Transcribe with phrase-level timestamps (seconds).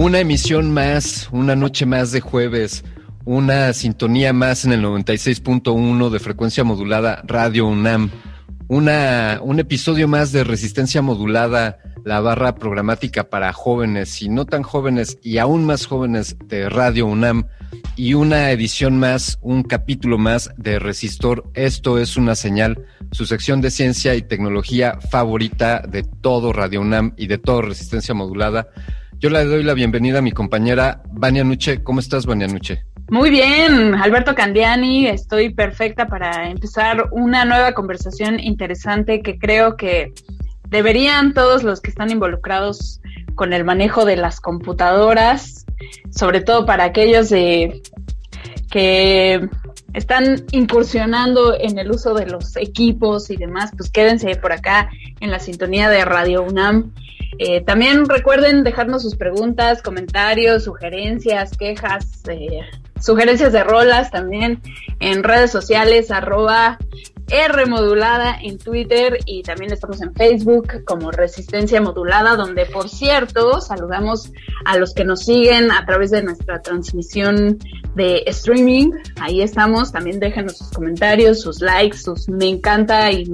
[0.00, 2.84] Una emisión más, una noche más de jueves,
[3.26, 8.08] una sintonía más en el 96.1 de frecuencia modulada Radio UNAM,
[8.66, 14.62] una, un episodio más de resistencia modulada la barra programática para jóvenes y no tan
[14.62, 17.48] jóvenes y aún más jóvenes de Radio UNAM
[17.94, 21.44] y una edición más, un capítulo más de Resistor.
[21.52, 27.12] Esto es una señal, su sección de ciencia y tecnología favorita de todo Radio UNAM
[27.18, 28.68] y de todo Resistencia Modulada.
[29.20, 31.82] Yo le doy la bienvenida a mi compañera Vania Nuche.
[31.82, 32.84] ¿Cómo estás, Vania Nuche?
[33.10, 40.14] Muy bien, Alberto Candiani, estoy perfecta para empezar una nueva conversación interesante que creo que
[40.70, 43.02] deberían todos los que están involucrados
[43.34, 45.66] con el manejo de las computadoras,
[46.10, 47.82] sobre todo para aquellos de
[48.70, 49.50] que
[49.92, 54.88] están incursionando en el uso de los equipos y demás, pues quédense por acá
[55.20, 56.94] en la sintonía de Radio UNAM.
[57.38, 62.60] Eh, también recuerden dejarnos sus preguntas, comentarios, sugerencias, quejas, eh,
[63.00, 64.60] sugerencias de rolas también
[64.98, 66.78] en redes sociales, arroba
[67.30, 73.60] R modulada en Twitter y también estamos en Facebook como Resistencia Modulada, donde por cierto
[73.60, 74.32] saludamos
[74.64, 77.58] a los que nos siguen a través de nuestra transmisión
[77.94, 78.90] de streaming.
[79.20, 83.24] Ahí estamos, también déjenos sus comentarios, sus likes, sus me encanta y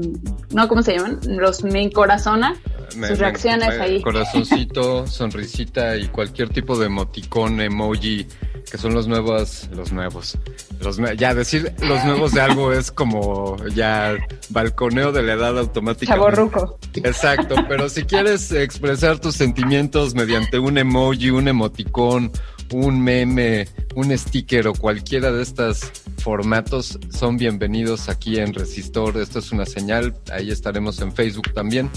[0.51, 1.21] no, ¿cómo se llaman?
[1.27, 2.55] Los me encorazona.
[2.91, 4.01] sus reacciones ahí.
[4.03, 8.27] Corazoncito, sonrisita y cualquier tipo de emoticón, emoji
[8.71, 10.37] que son los nuevos, los nuevos.
[10.81, 14.17] Los, ya decir los nuevos de algo es como ya
[14.51, 16.13] balconeo de la edad automática.
[16.13, 16.79] Chaborruco.
[16.95, 22.33] Exacto, pero si quieres expresar tus sentimientos mediante un emoji, un emoticón,
[22.73, 29.17] un meme, un sticker o cualquiera de estos formatos son bienvenidos aquí en Resistor.
[29.19, 31.91] Esto es una señal, ahí estaremos en Facebook también.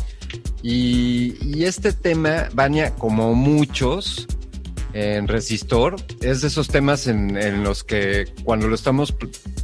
[0.61, 4.27] Y, y este tema, Vania, como muchos,
[4.93, 9.13] en Resistor es de esos temas en, los que cuando lo estamos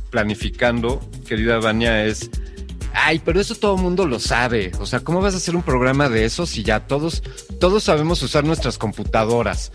[0.09, 2.29] planificando, querida Vania, es,
[2.93, 4.71] ay, pero eso todo el mundo lo sabe.
[4.79, 7.23] O sea, ¿cómo vas a hacer un programa de eso si ya todos,
[7.59, 9.71] todos sabemos usar nuestras computadoras?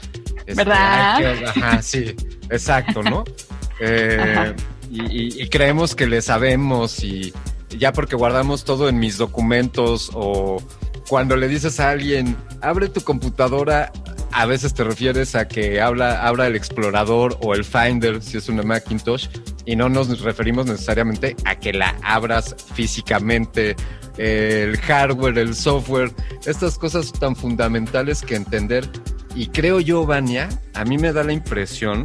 [0.46, 1.44] Este, ¿Verdad?
[1.46, 2.14] ajá, sí,
[2.50, 3.24] exacto, ¿no?
[3.82, 4.54] Eh,
[4.90, 7.32] y, y creemos que le sabemos y
[7.70, 10.62] ya porque guardamos todo en mis documentos o
[11.08, 13.90] cuando le dices a alguien, abre tu computadora,
[14.32, 18.62] a veces te refieres a que habla, el explorador o el Finder si es una
[18.62, 19.28] Macintosh
[19.66, 23.76] y no nos referimos necesariamente a que la abras físicamente,
[24.16, 26.12] el hardware, el software,
[26.46, 28.88] estas cosas tan fundamentales que entender.
[29.34, 32.04] Y creo yo, Vania, a mí me da la impresión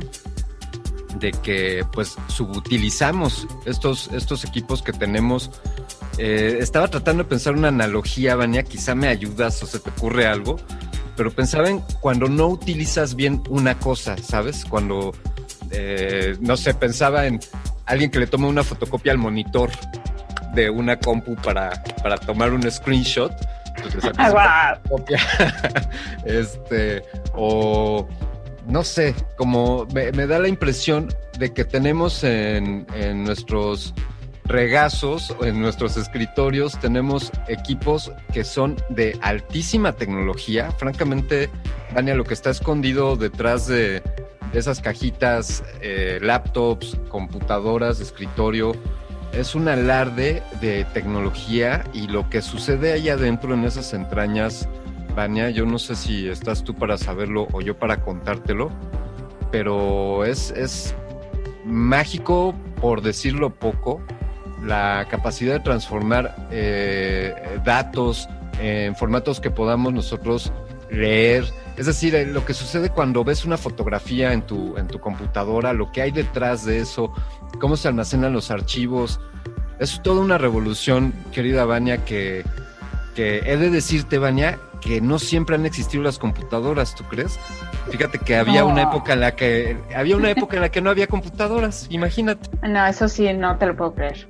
[1.19, 5.49] de que pues subutilizamos estos, estos equipos que tenemos.
[6.17, 10.27] Eh, estaba tratando de pensar una analogía, Vania, quizá me ayudas o se te ocurre
[10.27, 10.57] algo
[11.15, 14.65] pero pensaba en cuando no utilizas bien una cosa, ¿sabes?
[14.65, 15.13] Cuando,
[15.71, 17.39] eh, no sé, pensaba en
[17.85, 19.71] alguien que le toma una fotocopia al monitor
[20.53, 23.31] de una compu para, para tomar un screenshot.
[23.81, 25.19] Pues ah, copia.
[26.25, 27.03] este,
[27.33, 28.07] o
[28.67, 33.93] no sé, como me, da la impresión de que tenemos en, en nuestros
[34.45, 40.71] regazos, en nuestros escritorios, tenemos equipos que son de altísima tecnología.
[40.71, 41.49] Francamente,
[41.93, 44.03] Dania, lo que está escondido detrás de,
[44.53, 48.73] esas cajitas, eh, laptops, computadoras, escritorio,
[49.33, 54.69] es un alarde de tecnología y lo que sucede ahí adentro en esas entrañas,
[55.13, 58.69] Vania, yo no sé si estás tú para saberlo o yo para contártelo,
[59.51, 60.95] pero es, es
[61.65, 64.01] mágico, por decirlo poco,
[64.65, 68.27] la capacidad de transformar eh, datos
[68.59, 70.51] en formatos que podamos nosotros
[70.89, 71.45] leer,
[71.77, 75.73] es decir, eh, lo que sucede cuando ves una fotografía en tu, en tu computadora,
[75.73, 77.13] lo que hay detrás de eso,
[77.59, 79.19] cómo se almacenan los archivos.
[79.79, 82.45] Es toda una revolución, querida Vania, que,
[83.13, 87.37] que he de decirte, Vania, que no siempre han existido las computadoras, ¿tú crees?
[87.89, 90.89] Fíjate que había una época en la que había una época en la que no
[90.89, 92.49] había computadoras, imagínate.
[92.67, 94.27] No, eso sí, no te lo puedo creer.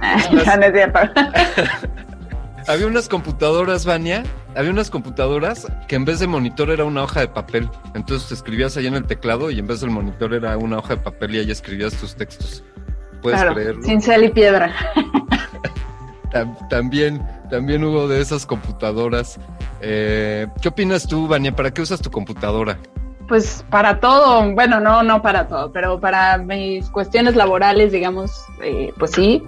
[0.32, 0.98] no es cierto.
[2.68, 4.22] había unas computadoras, Vania,
[4.54, 7.68] había unas computadoras que en vez de monitor era una hoja de papel.
[7.94, 10.96] Entonces te escribías ahí en el teclado y en vez del monitor era una hoja
[10.96, 12.64] de papel y ahí escribías tus textos.
[13.22, 13.82] ¿Puedes creerlo?
[13.82, 14.74] Sin sal y piedra.
[16.70, 19.38] también, también hubo de esas computadoras.
[19.80, 21.54] Eh, ¿Qué opinas tú, Vania?
[21.54, 22.78] ¿Para qué usas tu computadora?
[23.28, 28.92] Pues para todo, bueno, no, no para todo, pero para mis cuestiones laborales, digamos, eh,
[28.98, 29.42] pues sí,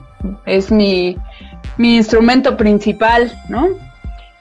[0.47, 1.17] es mi,
[1.77, 3.69] mi instrumento principal, ¿no?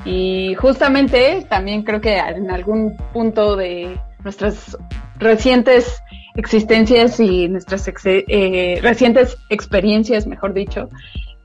[0.06, 4.78] Y justamente también creo que en algún punto de nuestras
[5.18, 6.02] recientes
[6.36, 10.90] existencias y nuestras eh, recientes experiencias, mejor dicho,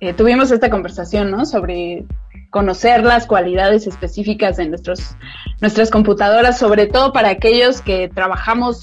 [0.00, 1.46] eh, tuvimos esta conversación, ¿no?
[1.46, 2.04] Sobre
[2.50, 5.16] conocer las cualidades específicas de nuestros,
[5.60, 8.80] nuestras computadoras, sobre todo para aquellos que trabajamos,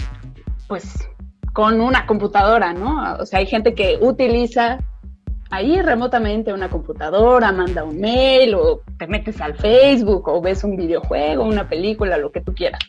[0.67, 1.07] pues,
[1.53, 3.17] con una computadora, ¿no?
[3.19, 4.79] O sea, hay gente que utiliza
[5.49, 10.75] ahí remotamente una computadora, manda un mail o te metes al Facebook o ves un
[10.75, 12.79] videojuego, una película, lo que tú quieras.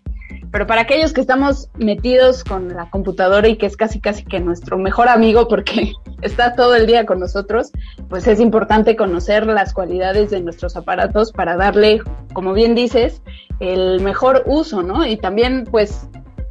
[0.50, 4.40] Pero para aquellos que estamos metidos con la computadora y que es casi casi que
[4.40, 5.92] nuestro mejor amigo porque
[6.22, 7.70] está todo el día con nosotros,
[8.08, 12.00] pues es importante conocer las cualidades de nuestros aparatos para darle,
[12.32, 13.22] como bien dices,
[13.60, 15.04] el mejor uso, ¿no?
[15.06, 16.08] Y también pues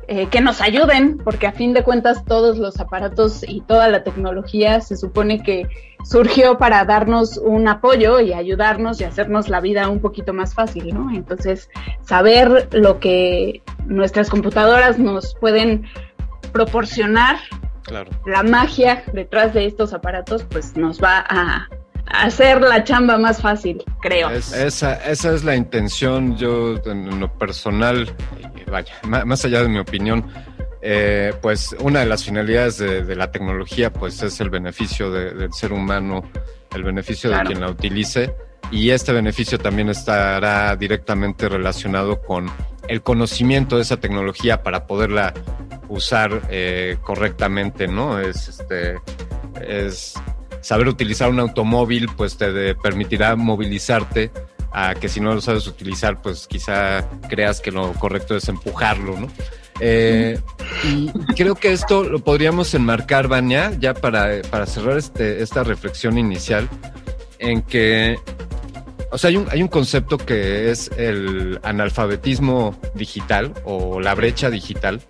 [0.10, 4.04] eh, que nos ayuden, porque a fin de cuentas todos los aparatos y toda la
[4.04, 5.68] tecnología se supone que
[6.06, 10.94] surgió para darnos un apoyo y ayudarnos y hacernos la vida un poquito más fácil,
[10.94, 11.14] ¿no?
[11.14, 11.70] Entonces,
[12.02, 15.86] saber lo que nuestras computadoras nos pueden
[16.54, 17.38] proporcionar,
[18.26, 21.68] la magia detrás de estos aparatos, pues nos va a
[22.10, 24.30] hacer la chamba más fácil, creo.
[24.30, 28.14] esa, esa es la intención, yo en lo personal,
[28.72, 30.26] vaya, más allá de mi opinión,
[30.82, 35.74] eh, pues una de las finalidades de, la tecnología pues es el beneficio del ser
[35.74, 36.24] humano,
[36.74, 38.34] el beneficio de quien la utilice
[38.72, 42.50] y este beneficio también estará directamente relacionado con
[42.88, 45.34] el conocimiento de esa tecnología para poderla
[45.90, 48.20] usar eh, correctamente, ¿no?
[48.20, 48.98] Es este
[49.62, 50.14] es
[50.62, 54.32] saber utilizar un automóvil, pues te permitirá movilizarte
[54.72, 59.20] a que si no lo sabes utilizar, pues quizá creas que lo correcto es empujarlo,
[59.20, 59.28] ¿no?
[59.80, 60.40] Eh,
[60.84, 66.18] y creo que esto lo podríamos enmarcar, Vania, ya para, para cerrar este, esta reflexión
[66.18, 66.68] inicial,
[67.40, 68.20] en que,
[69.12, 74.50] o sea, hay un, hay un concepto que es el analfabetismo digital o la brecha
[74.50, 75.02] digital,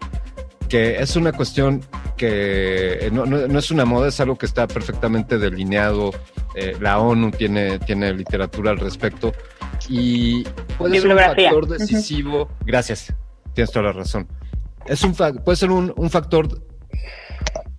[0.68, 1.82] que es una cuestión
[2.16, 6.12] que no, no, es una moda, es algo que está perfectamente delineado.
[6.56, 9.32] Eh, la ONU tiene, tiene literatura al respecto
[9.90, 10.44] y
[10.78, 12.50] puede ser un factor decisivo.
[12.66, 13.14] Gracias,
[13.54, 14.28] tienes toda la razón.
[14.86, 16.48] Es un puede ser un, un factor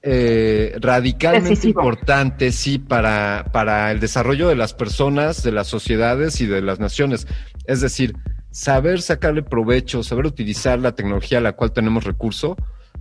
[0.02, 6.47] eh, radicalmente importante, sí, para, para el desarrollo de las personas, de las sociedades y
[6.47, 7.26] de las naciones.
[7.64, 8.14] Es decir,
[8.50, 12.57] saber sacarle provecho, saber utilizar la tecnología a la cual tenemos recurso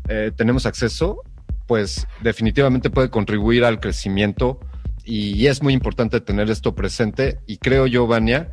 [0.08, 1.24] eh, tenemos acceso,
[1.68, 4.60] pues definitivamente puede contribuir al crecimiento
[5.04, 8.51] y es muy importante tener esto presente y creo yo, Vania,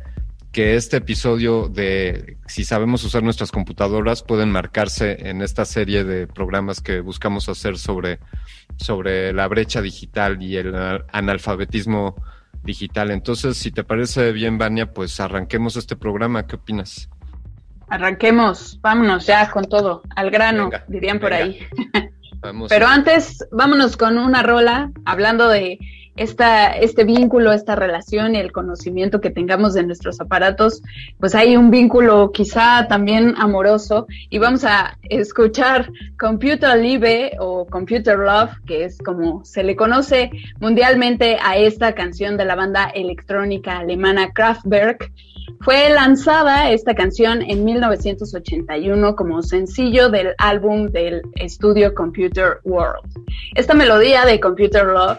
[0.55, 6.27] que este episodio de si sabemos usar nuestras computadoras pueden marcarse en esta serie de
[6.27, 8.19] programas que buscamos hacer sobre,
[8.77, 10.73] sobre la brecha digital y el
[11.11, 12.15] analfabetismo
[12.63, 13.11] digital.
[13.11, 16.47] Entonces, si te parece bien, Vania, pues arranquemos este programa.
[16.47, 17.09] ¿Qué opinas?
[17.87, 19.25] Arranquemos, vámonos.
[19.25, 21.59] Ya con todo, al grano, dirían por ahí.
[22.69, 25.79] Pero antes, vámonos con una rola, hablando de
[26.15, 30.81] esta, este vínculo, esta relación y el conocimiento que tengamos de nuestros aparatos,
[31.19, 38.17] pues hay un vínculo quizá también amoroso y vamos a escuchar Computer Live o Computer
[38.17, 43.79] Love, que es como se le conoce mundialmente a esta canción de la banda electrónica
[43.79, 45.11] alemana Kraftwerk.
[45.61, 53.07] Fue lanzada esta canción en 1981 como sencillo del álbum del estudio Computer World.
[53.55, 55.17] Esta melodía de Computer Love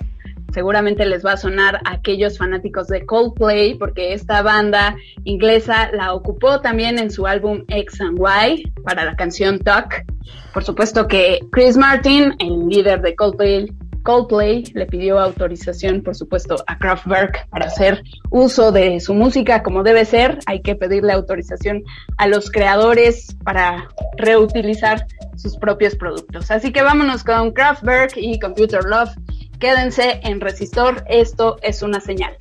[0.57, 6.15] seguramente les va a sonar a aquellos fanáticos de Coldplay, porque esta banda inglesa la
[6.15, 10.07] ocupó también en su álbum X and Y para la canción Talk.
[10.55, 13.71] Por supuesto que Chris Martin, el líder de Coldplay,
[14.03, 19.83] Coldplay le pidió autorización, por supuesto, a Kraftwerk para hacer uso de su música como
[19.83, 20.39] debe ser.
[20.47, 21.83] Hay que pedirle autorización
[22.17, 26.51] a los creadores para reutilizar sus propios productos.
[26.51, 29.11] Así que vámonos con Kraftwerk y Computer Love.
[29.59, 32.37] Quédense en Resistor, esto es una señal.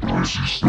[0.00, 0.62] ¿Conoces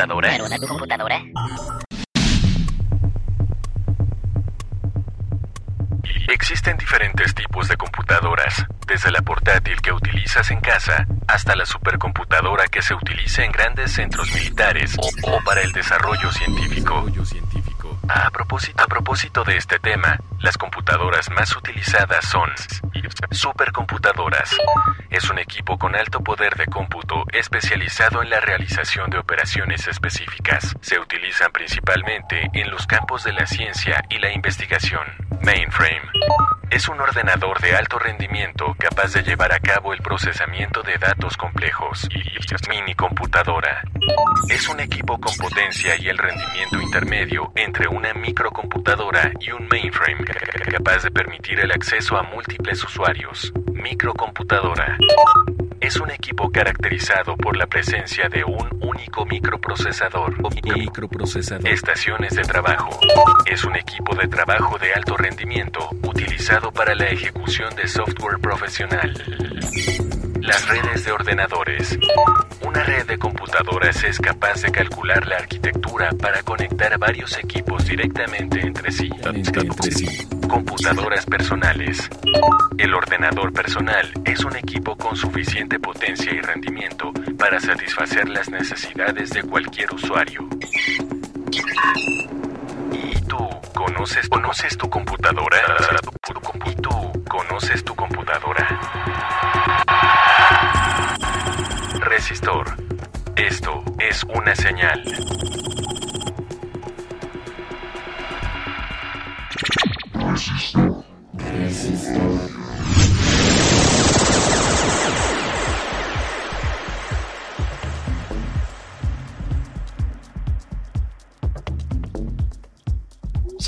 [0.00, 0.58] ¿Computadora?
[0.58, 1.22] tu computadora?
[6.28, 12.66] Existen diferentes tipos de computadoras, desde la portátil que utilizas en casa hasta la supercomputadora
[12.68, 17.06] que se utiliza en grandes centros militares o para el desarrollo científico.
[18.08, 22.50] A propósito, a propósito de este tema, las computadoras más utilizadas son
[23.30, 24.56] supercomputadoras.
[25.10, 30.76] Es un equipo con alto poder de cómputo especializado en la realización de operaciones específicas.
[30.80, 35.06] Se utilizan principalmente en los campos de la ciencia y la investigación.
[35.42, 36.02] Mainframe.
[36.70, 41.36] Es un ordenador de alto rendimiento capaz de llevar a cabo el procesamiento de datos
[41.36, 42.08] complejos.
[42.68, 43.82] Mini computadora.
[44.48, 50.24] Es un equipo con potencia y el rendimiento intermedio entre una microcomputadora y un mainframe
[50.70, 53.52] capaz de permitir el acceso a múltiples usuarios.
[53.72, 54.96] Microcomputadora.
[55.80, 60.36] Es un equipo caracterizado por la presencia de un único microprocesador.
[60.64, 61.68] Microprocesador.
[61.68, 62.98] Estaciones de trabajo.
[63.46, 69.12] Es un equipo de trabajo de alto rendimiento utilizado para la ejecución de software profesional.
[70.40, 71.98] Las redes de ordenadores.
[72.66, 78.60] Una red de computadoras es capaz de calcular la arquitectura para conectar varios equipos directamente
[78.60, 79.10] entre sí.
[80.48, 82.08] Computadoras personales.
[82.78, 89.28] El ordenador personal es un equipo con suficiente potencia y rendimiento para satisfacer las necesidades
[89.30, 90.48] de cualquier usuario.
[92.90, 93.36] ¿Y tú
[93.74, 95.58] conoces, conoces tu computadora?
[96.64, 98.80] ¿Y tú conoces tu computadora?
[102.00, 102.64] Resistor.
[103.36, 105.04] Esto es una señal.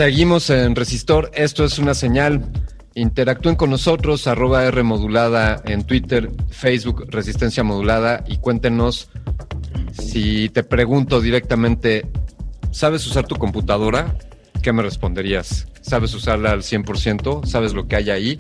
[0.03, 2.43] Seguimos en Resistor, esto es una señal.
[2.97, 4.83] Interactúen con nosotros, arroba R
[5.65, 9.11] en Twitter, Facebook Resistencia Modulada y cuéntenos
[9.93, 12.11] si te pregunto directamente,
[12.73, 14.19] ¿sabes usar tu computadora?
[14.61, 15.69] ¿Qué me responderías?
[15.83, 17.47] ¿Sabes usarla al 100%?
[17.47, 18.37] ¿Sabes lo que hay ahí?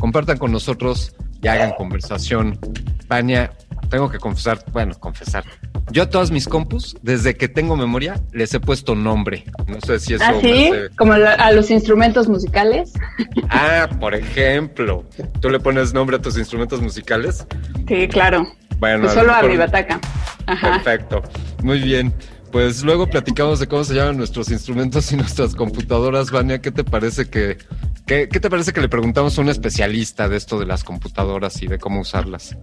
[0.00, 2.58] Compartan con nosotros y hagan conversación.
[3.06, 3.52] Vania,
[3.88, 5.44] tengo que confesar, bueno, confesar.
[5.90, 9.44] Yo a todas mis compus, desde que tengo memoria, les he puesto nombre.
[9.66, 10.24] No sé si eso...
[10.26, 10.70] ¿Ah, sí?
[10.96, 12.92] Como a los instrumentos musicales.
[13.50, 15.04] Ah, por ejemplo.
[15.40, 17.46] ¿Tú le pones nombre a tus instrumentos musicales?
[17.86, 18.46] Sí, claro.
[18.78, 20.00] Bueno, pues solo a mi bataca.
[20.46, 20.72] Ajá.
[20.72, 21.22] Perfecto.
[21.62, 22.12] Muy bien.
[22.54, 26.30] Pues luego platicamos de cómo se llaman nuestros instrumentos y nuestras computadoras.
[26.30, 27.58] Vania, ¿qué te parece que
[28.06, 31.66] ¿Qué, te parece que le preguntamos a un especialista de esto de las computadoras y
[31.66, 32.56] de cómo usarlas?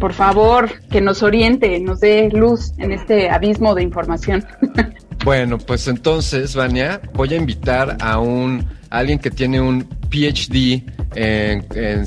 [0.00, 4.44] Por favor, que nos oriente, nos dé luz en este abismo de información.
[5.24, 10.82] bueno, pues entonces, Vania, voy a invitar a un alguien que tiene un PhD
[11.14, 12.04] en,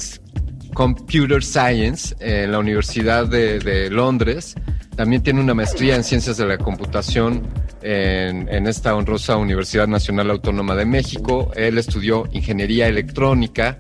[0.74, 4.56] Computer Science en la Universidad de Londres.
[4.96, 7.48] También tiene una maestría en Ciencias de la Computación
[7.82, 11.52] en, esta honrosa Universidad Nacional Autónoma de México.
[11.56, 13.78] Él estudió ingeniería electrónica.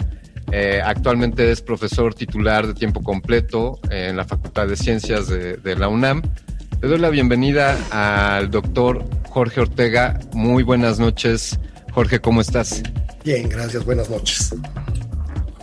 [0.51, 5.75] Eh, actualmente es profesor titular de tiempo completo en la Facultad de Ciencias de, de
[5.75, 6.21] la UNAM.
[6.81, 10.19] Le doy la bienvenida al doctor Jorge Ortega.
[10.33, 11.59] Muy buenas noches.
[11.91, 12.81] Jorge, ¿cómo estás?
[13.23, 13.85] Bien, gracias.
[13.85, 14.55] Buenas noches.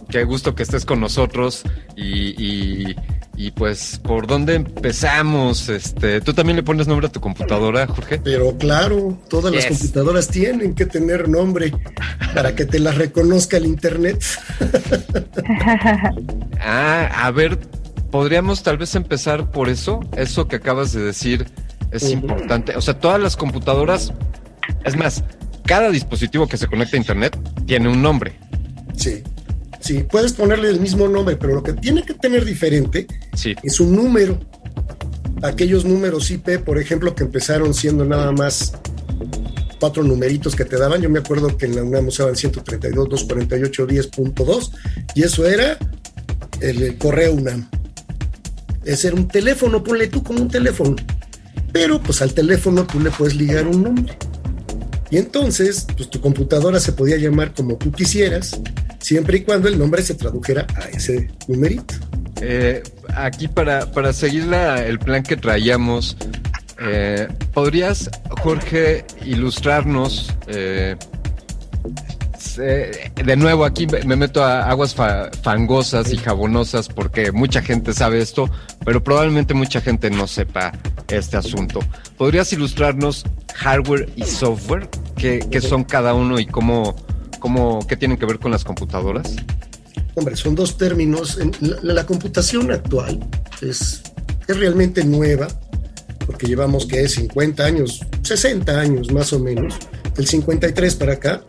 [0.08, 2.94] Qué gusto que estés con nosotros y,
[3.36, 5.68] y, pues, ¿por dónde empezamos?
[5.68, 8.18] Este, ¿Tú también le pones nombre a tu computadora, Jorge?
[8.24, 11.72] Pero claro, todas las computadoras tienen que tener nombre
[12.34, 14.24] para que te las reconozca el Internet.
[16.60, 17.58] ah, a ver,
[18.10, 20.00] podríamos tal vez empezar por eso.
[20.16, 21.46] Eso que acabas de decir
[21.90, 22.76] es importante.
[22.76, 24.12] O sea, todas las computadoras,
[24.84, 25.24] es más,
[25.64, 28.38] cada dispositivo que se conecta a Internet tiene un nombre.
[28.96, 29.22] Sí.
[29.80, 33.06] Sí, puedes ponerle el mismo nombre, pero lo que tiene que tener diferente
[33.62, 34.38] es un número.
[35.42, 38.72] Aquellos números IP, por ejemplo, que empezaron siendo nada más
[39.78, 41.00] cuatro numeritos que te daban.
[41.00, 44.70] Yo me acuerdo que en la UNAM usaban 132, 248, 10.2
[45.14, 45.78] y eso era
[46.60, 47.68] el, correo UNAM.
[48.84, 50.96] Ese era un teléfono, ponle tú como un teléfono.
[51.72, 54.16] Pero pues al teléfono tú le puedes ligar un nombre.
[55.10, 58.60] Y entonces, pues tu computadora se podía llamar como tú quisieras
[59.00, 61.94] siempre y cuando el nombre se tradujera a ese numerito.
[62.40, 62.82] Eh,
[63.14, 66.16] aquí para, para seguir el plan que traíamos,
[66.80, 68.10] eh, ¿podrías,
[68.42, 70.32] Jorge, ilustrarnos?
[70.46, 70.96] Eh,
[72.58, 74.94] pues eh, de nuevo aquí me meto a aguas
[75.42, 78.50] fangosas y jabonosas porque mucha gente sabe esto,
[78.84, 80.72] pero probablemente mucha gente no sepa
[81.08, 81.80] este asunto.
[82.16, 84.88] ¿Podrías ilustrarnos hardware y software?
[85.16, 86.96] ¿Qué, son cada uno y cómo,
[87.38, 89.36] cómo, qué tienen que ver con las computadoras?
[90.14, 91.38] Hombre, son dos términos.
[91.82, 93.20] La, computación actual
[93.60, 94.02] es,
[94.48, 95.48] es realmente nueva,
[96.26, 99.76] porque llevamos que 50 años, 60 años más o menos,
[100.16, 101.42] del 53 para acá,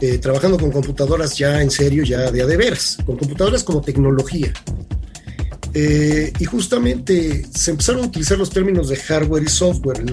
[0.00, 3.80] eh, trabajando con computadoras ya en serio, ya de a de veras, con computadoras como
[3.80, 4.52] tecnología.
[5.72, 10.04] Eh, y justamente se empezaron a utilizar los términos de hardware y software.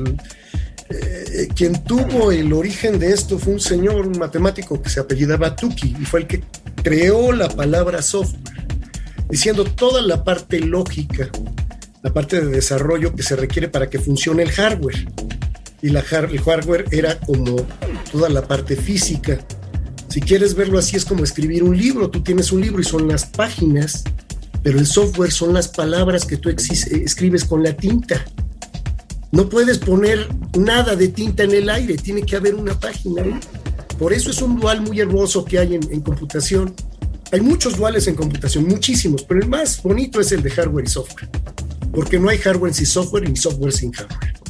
[0.90, 5.56] Eh, quien tuvo el origen de esto fue un señor, un matemático que se apellidaba
[5.56, 6.44] Tukey y fue el que
[6.84, 8.42] creó la palabra software,
[9.30, 11.30] diciendo toda la parte lógica,
[12.02, 15.08] la parte de desarrollo que se requiere para que funcione el hardware.
[15.84, 17.66] Y la el hardware era como
[18.12, 19.40] toda la parte física.
[20.12, 22.10] Si quieres verlo así, es como escribir un libro.
[22.10, 24.04] Tú tienes un libro y son las páginas,
[24.62, 28.26] pero el software son las palabras que tú escribes con la tinta.
[29.32, 30.28] No puedes poner
[30.60, 33.24] nada de tinta en el aire, tiene que haber una página.
[33.98, 36.74] Por eso es un dual muy hermoso que hay en, computación.
[37.32, 40.90] Hay muchos duales en computación, muchísimos, pero el más bonito es el de hardware y
[40.90, 41.30] software,
[41.94, 44.41] porque no hay hardware sin software ni software sin hardware.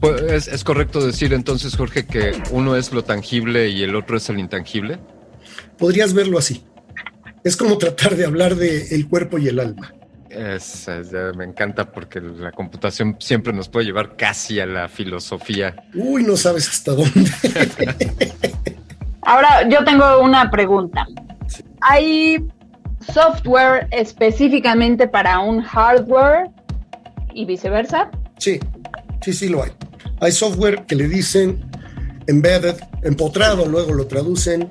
[0.00, 4.28] Pues, ¿Es, correcto decir entonces, Jorge, que uno es lo tangible y el otro es
[4.28, 4.98] el intangible?
[5.78, 6.64] Podrías verlo así.
[7.44, 9.92] Es como tratar de hablar de el cuerpo y el alma.
[11.36, 15.76] me encanta porque la computación siempre nos puede llevar casi a la filosofía.
[15.94, 17.30] Uy, no sabes hasta dónde.
[19.22, 21.06] Ahora yo tengo una pregunta.
[21.80, 22.44] ¿Hay
[23.12, 26.50] software específicamente para un hardware
[27.32, 28.10] y viceversa?
[28.38, 28.58] Sí,
[29.22, 29.70] sí, sí lo hay.
[30.26, 31.70] Hay software que le dicen
[32.26, 34.68] embedded, empotrado, luego lo traducen.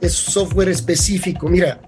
[0.00, 1.50] Es software específico.
[1.50, 1.82] Mira,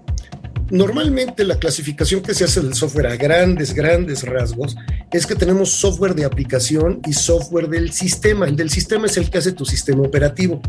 [0.69, 4.75] Normalmente la clasificación que se hace del software a grandes, grandes rasgos
[5.11, 8.45] es que tenemos software de aplicación y software del sistema.
[8.45, 10.61] El del sistema es el que hace tu sistema operativo,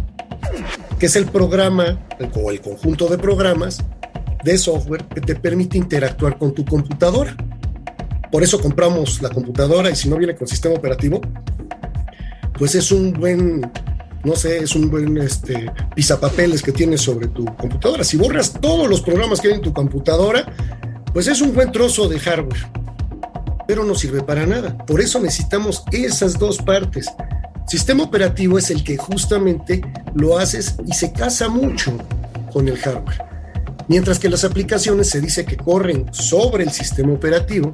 [0.98, 2.00] que es el programa
[2.32, 3.84] o el conjunto de programas
[4.42, 7.36] de software que te permite interactuar con tu computadora.
[8.32, 11.20] Por eso compramos la computadora y si no viene con sistema operativo,
[12.60, 13.62] pues es un buen
[14.22, 18.04] no sé, es un buen este, pisapapeles que tienes sobre tu computadora.
[18.04, 20.44] Si borras todos los programas que hay en tu computadora,
[21.14, 22.70] pues es un buen trozo de hardware,
[23.66, 24.76] pero no sirve para nada.
[24.76, 27.06] Por eso necesitamos esas dos partes.
[27.66, 29.80] Sistema operativo es el que justamente
[30.14, 31.96] lo haces y se casa mucho
[32.52, 33.24] con el hardware.
[33.88, 37.72] Mientras que las aplicaciones se dice que corren sobre el sistema operativo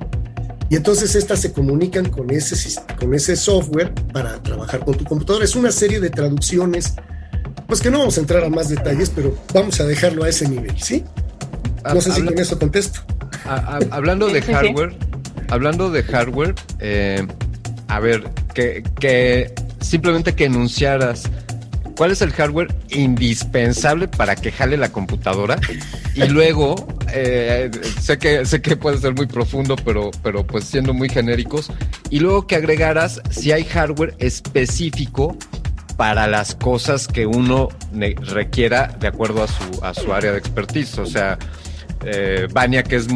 [0.68, 5.44] y entonces estas se comunican con ese, con ese software para trabajar con tu computadora.
[5.44, 6.94] Es una serie de traducciones,
[7.66, 10.48] pues que no vamos a entrar a más detalles, pero vamos a dejarlo a ese
[10.48, 11.05] nivel, ¿sí?
[11.85, 13.00] No sé si con eso contesto.
[13.90, 14.96] hablando de hardware,
[15.48, 17.24] hablando de hardware, eh,
[17.87, 21.31] a ver, que, que simplemente que enunciaras
[21.96, 25.59] cuál es el hardware indispensable para que jale la computadora
[26.14, 26.74] y luego
[27.12, 31.70] eh, sé que sé que puede ser muy profundo pero pero pues siendo muy genéricos.
[32.11, 35.37] Y luego que agregaras si hay hardware específico
[35.96, 37.68] para las cosas que uno
[38.20, 40.98] requiera de acuerdo a su a su área de expertise.
[40.98, 41.38] O sea
[42.04, 43.09] eh, Vania, que es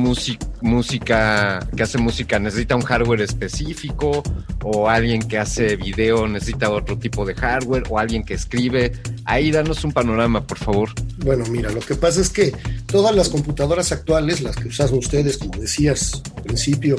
[0.63, 4.23] música, que hace música, necesita un hardware específico,
[4.63, 8.93] o alguien que hace video necesita otro tipo de hardware, o alguien que escribe.
[9.25, 10.91] Ahí danos un panorama, por favor.
[11.19, 12.53] Bueno, mira, lo que pasa es que
[12.87, 16.97] todas las computadoras actuales, las que usan ustedes, como decías al principio,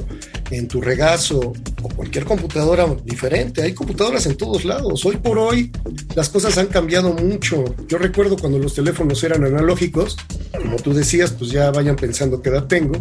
[0.52, 5.06] en tu regazo o cualquier computadora diferente, hay computadoras en todos lados.
[5.06, 5.72] Hoy por hoy
[6.16, 7.64] las cosas han cambiado mucho.
[7.88, 10.18] Yo recuerdo cuando los teléfonos eran analógicos,
[10.52, 12.94] como tú decías, pues ya vayan pensando qué edad tengo.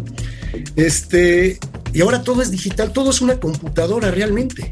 [0.75, 1.59] Este,
[1.93, 4.71] y ahora todo es digital, todo es una computadora realmente.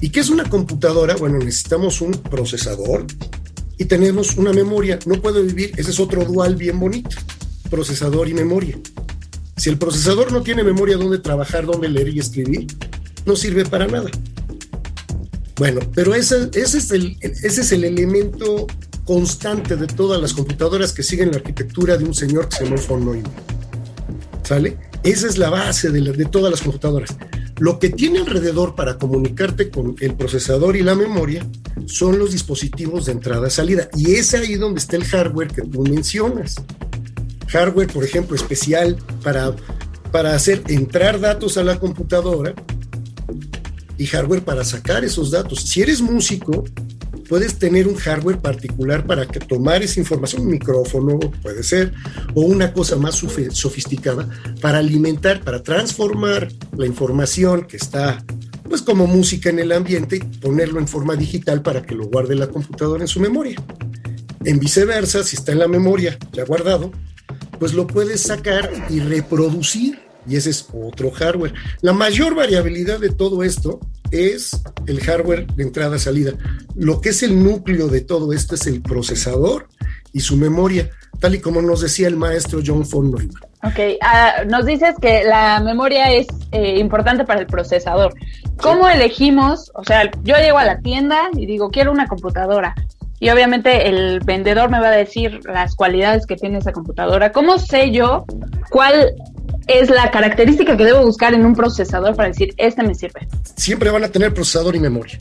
[0.00, 1.16] ¿Y qué es una computadora?
[1.16, 3.06] Bueno, necesitamos un procesador
[3.78, 4.98] y tenemos una memoria.
[5.06, 7.16] No puedo vivir, ese es otro dual bien bonito,
[7.70, 8.78] procesador y memoria.
[9.56, 12.66] Si el procesador no tiene memoria donde trabajar, donde leer y escribir,
[13.24, 14.10] no sirve para nada.
[15.56, 18.66] Bueno, pero ese, es, el, elemento
[19.04, 22.76] constante de todas las computadoras que siguen la arquitectura de un señor que se llama
[22.86, 23.22] von.
[24.42, 24.76] ¿Sale?
[25.06, 27.16] Esa es la base de, todas las computadoras.
[27.60, 31.46] Lo que tiene alrededor para comunicarte con el procesador y la memoria
[31.86, 33.88] son los dispositivos de entrada-salida.
[33.94, 36.56] Y es ahí donde está el hardware que tú mencionas.
[37.46, 39.54] Hardware, por ejemplo, especial para,
[40.10, 42.52] para hacer entrar datos a la computadora
[43.96, 45.60] y hardware para sacar esos datos.
[45.60, 46.64] Si eres músico,
[47.28, 51.92] puedes tener un hardware particular para que tomar esa información, un micrófono puede ser,
[52.34, 53.16] o una cosa más
[53.52, 54.28] sofisticada,
[54.60, 58.24] para alimentar, para transformar la información que está
[58.68, 62.48] pues como música en el ambiente ponerlo en forma digital para que lo guarde la
[62.48, 63.62] computadora en su memoria.
[64.44, 66.90] En viceversa, si está en la memoria ya guardado,
[67.58, 71.54] pues lo puedes sacar y reproducir y ese es otro hardware.
[71.80, 76.32] La mayor variabilidad de todo esto es el hardware de entrada-salida.
[76.74, 79.68] Lo que es el núcleo de todo esto es el procesador
[80.12, 83.30] y su memoria, tal y como nos decía el maestro John von Neumann.
[83.62, 88.14] Ok, ah, nos dices que la memoria es eh, importante para el procesador.
[88.60, 89.72] ¿Cómo elegimos?
[89.74, 92.74] O sea, yo llego a la tienda y digo, quiero una computadora.
[93.18, 97.32] Y obviamente el vendedor me va a decir las cualidades que tiene esa computadora.
[97.32, 98.26] ¿Cómo sé yo
[98.70, 99.14] cuál
[99.66, 103.26] es la característica que debo buscar en un procesador para decir, este me sirve?
[103.56, 105.20] Siempre van a tener procesador y memoria.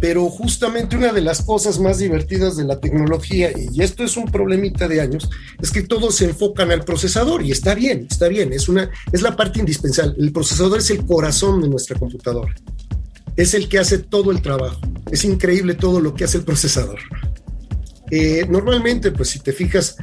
[0.00, 4.26] Pero justamente una de las cosas más divertidas de la tecnología, y esto es un
[4.26, 5.28] problemita de años,
[5.60, 9.20] es que todos se enfocan al procesador y está bien, está bien, es, una, es
[9.20, 10.14] la parte indispensable.
[10.18, 12.54] El procesador es el corazón de nuestra computadora.
[13.36, 14.80] Es el que hace todo el trabajo.
[15.10, 16.98] Es increíble todo lo que hace el procesador.
[18.10, 19.96] Eh, normalmente, pues si te fijas,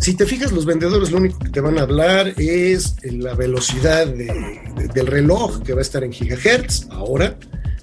[0.00, 4.06] si te fijas, los vendedores lo único que te van a hablar es la velocidad
[4.06, 7.36] del reloj que va a estar en gigahertz ahora.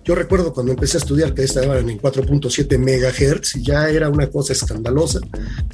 [0.03, 4.27] Yo recuerdo cuando empecé a estudiar que estaban en 4.7 megahertz y ya era una
[4.27, 5.19] cosa escandalosa.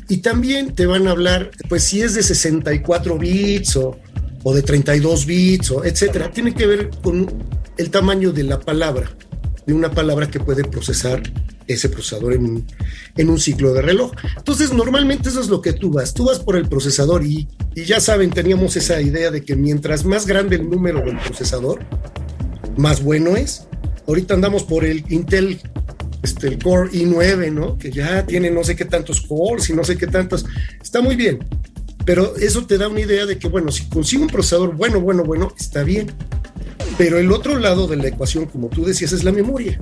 [0.10, 3.98] Y también te van a hablar, pues si es de 64 bits o,
[4.44, 6.30] o de 32 bits o etcétera.
[6.32, 7.28] Tiene que ver con
[7.78, 9.10] el tamaño de la palabra,
[9.66, 11.22] de una palabra que puede procesar
[11.68, 12.68] ese procesador en un,
[13.16, 14.12] en un ciclo de reloj.
[14.38, 16.14] Entonces, normalmente eso es lo que tú vas.
[16.14, 20.06] Tú vas por el procesador y, y ya saben, teníamos esa idea de que mientras
[20.06, 21.80] más grande el número del procesador,
[22.78, 23.68] más bueno es.
[24.08, 25.62] Ahorita andamos por el Intel,
[26.24, 27.78] este, el Core i9, ¿no?
[27.78, 30.46] Que ya tiene no sé qué tantos cores y no sé qué tantos.
[30.82, 31.40] Está muy bien.
[32.06, 35.24] Pero eso te da una idea de que, bueno, si consigo un procesador bueno, bueno,
[35.24, 36.12] bueno, está bien.
[36.98, 39.80] Pero el otro lado de la ecuación, como tú decías, es la memoria.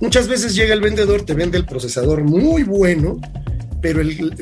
[0.00, 3.20] Muchas veces llega el vendedor, te vende el procesador muy bueno,
[3.82, 4.34] pero el,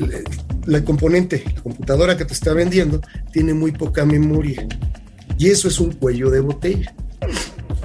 [0.65, 4.65] la componente, la computadora que te está vendiendo, tiene muy poca memoria.
[5.37, 6.93] Y eso es un cuello de botella.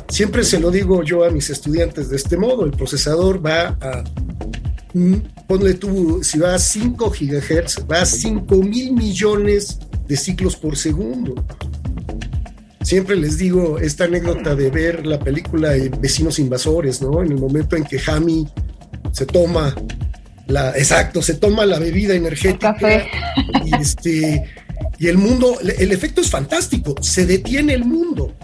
[0.08, 4.04] Siempre se lo digo yo a mis estudiantes de este modo, el procesador va a,
[4.92, 5.14] mm,
[5.48, 10.76] ponle tú, si va a 5 gigahertz, va a 5 mil millones de ciclos por
[10.76, 11.34] segundo.
[12.84, 17.22] Siempre les digo esta anécdota de ver la película Vecinos Invasores, ¿no?
[17.22, 18.46] En el momento en que Jamie
[19.10, 19.74] se toma
[20.48, 22.76] la, exacto, se toma la bebida energética.
[23.64, 24.44] Y, este,
[24.98, 28.34] y el mundo, el efecto es fantástico, se detiene el mundo.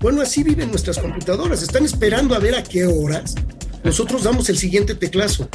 [0.00, 3.34] Bueno, así viven nuestras computadoras, están esperando a ver a qué horas
[3.84, 5.48] nosotros damos el siguiente teclazo.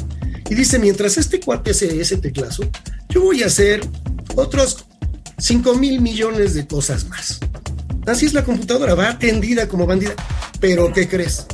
[0.49, 2.63] Y dice, mientras este cuate hace ese teclazo,
[3.09, 3.81] yo voy a hacer
[4.35, 4.85] otros
[5.37, 7.39] 5 mil millones de cosas más.
[8.07, 10.15] Así es la computadora, va atendida como bandida.
[10.61, 11.45] Pero ¿qué crees?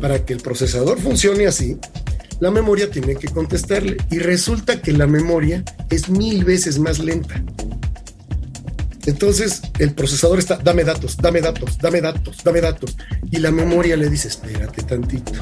[0.00, 1.76] Para que el procesador funcione así,
[2.40, 3.98] la memoria tiene que contestarle.
[4.10, 7.44] Y resulta que la memoria es mil veces más lenta.
[9.04, 12.96] Entonces el procesador está, dame datos, dame datos, dame datos, dame datos.
[13.30, 15.32] Y la memoria le dice, espérate tantito.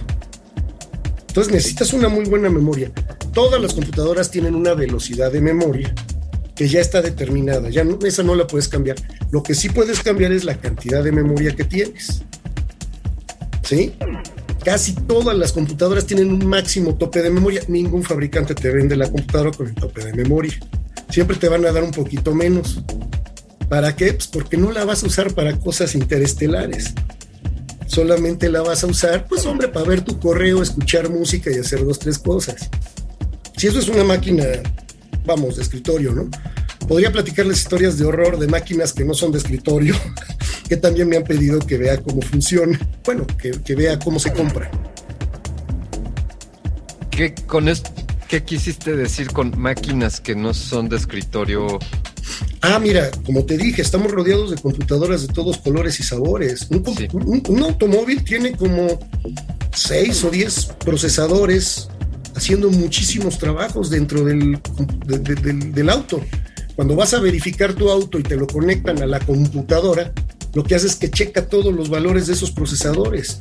[1.29, 2.91] Entonces necesitas una muy buena memoria.
[3.33, 5.95] Todas las computadoras tienen una velocidad de memoria
[6.59, 8.97] que ya está determinada, ya no, esa no la puedes cambiar.
[9.31, 12.25] Lo que sí puedes cambiar es la cantidad de memoria que tienes.
[13.63, 13.95] ¿Sí?
[14.65, 17.63] Casi todas las computadoras tienen un máximo tope de memoria.
[17.69, 20.59] Ningún fabricante te vende la computadora con el tope de memoria.
[21.11, 22.83] Siempre te van a dar un poquito menos.
[23.69, 24.15] ¿Para qué?
[24.15, 26.93] Pues porque no la vas a usar para cosas interestelares.
[27.87, 31.85] Solamente la vas a usar, pues hombre, para ver tu correo, escuchar música y hacer
[31.85, 32.69] dos, tres cosas.
[33.57, 34.45] Si eso es una máquina
[35.29, 36.29] vamos, de escritorio, ¿no?
[36.89, 39.95] Podría platicarles historias de horror de máquinas que no son de escritorio,
[40.69, 44.71] que también me han pedido que vea cómo funciona, bueno, que, vea cómo se compra.
[47.11, 47.91] ¿Qué, con esto,
[48.29, 51.79] ¿Qué quisiste decir con máquinas que no son de escritorio?
[52.61, 56.69] Ah, mira, como te dije, estamos rodeados de computadoras de todos colores y sabores.
[56.71, 58.99] Un, automóvil tiene como
[59.75, 61.89] seis o diez procesadores
[62.39, 64.59] haciendo muchísimos trabajos dentro del,
[65.05, 66.21] del, auto.
[66.77, 70.13] Cuando vas a verificar tu auto y te lo conectan a la computadora,
[70.55, 73.41] lo que hace es que checa todos los valores de esos procesadores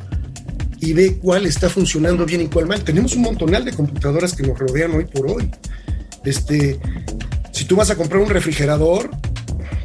[0.79, 2.83] y ve cuál está funcionando bien y cuál mal.
[2.83, 5.49] Tenemos un montonal de computadoras que nos rodean hoy por hoy.
[6.25, 6.79] Este,
[7.51, 9.12] si tú vas a comprar un refrigerador,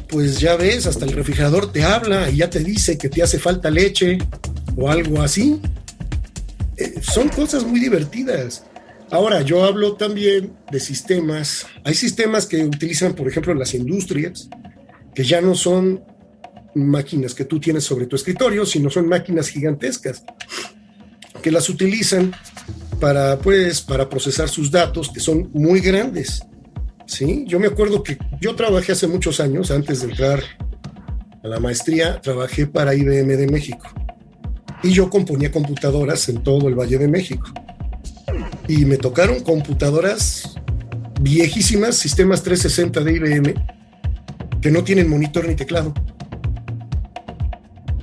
[0.09, 3.37] pues ya ves, hasta el refrigerador te habla y ya te dice que te hace
[3.37, 4.17] falta leche
[4.75, 5.61] o algo así.
[6.77, 8.63] Eh, son cosas muy divertidas.
[9.13, 11.67] Ahora, yo hablo también de sistemas.
[11.83, 14.49] Hay sistemas que utilizan, por ejemplo, las industrias,
[15.13, 16.03] que ya no son
[16.73, 20.23] máquinas que tú tienes sobre tu escritorio, sino son máquinas gigantescas
[21.43, 22.33] que las utilizan
[22.99, 26.41] para, pues, para procesar sus datos, que son muy grandes.
[27.05, 27.45] ¿sí?
[27.47, 30.41] Yo me acuerdo que yo trabajé hace muchos años, antes de entrar
[31.43, 33.87] a la maestría, trabajé para IBM de México.
[34.81, 37.53] Y yo componía computadoras en todo el Valle de México.
[38.67, 40.55] Y me tocaron computadoras
[41.19, 43.53] viejísimas, sistemas 360 de IBM,
[44.61, 45.93] que no tienen monitor ni teclado.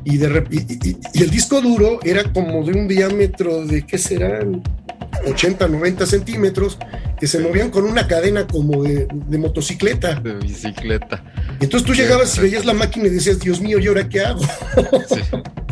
[0.04, 4.62] Y, de, y, el disco duro era como de un diámetro de, ¿qué serán?
[5.26, 6.78] 80, 90 centímetros,
[7.18, 9.06] que se movían con una cadena como de,
[9.38, 10.14] motocicleta.
[10.14, 11.22] De bicicleta.
[11.60, 14.40] entonces tú llegabas y veías la máquina y decías, Dios mío, ¿y ahora qué hago?
[15.08, 15.20] Sí,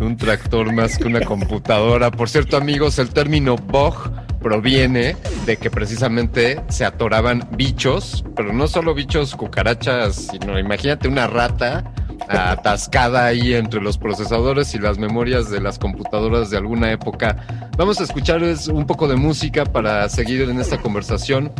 [0.01, 2.11] un tractor más que una computadora.
[2.11, 3.95] Por cierto, amigos, el término bug
[4.41, 11.27] proviene de que precisamente se atoraban bichos, pero no solo bichos cucarachas, sino imagínate una
[11.27, 11.93] rata
[12.29, 17.37] atascada ahí entre los procesadores y las memorias de las computadoras de alguna época.
[17.77, 18.43] Vamos a escuchar
[18.73, 21.53] un poco de música para seguir en esta conversación.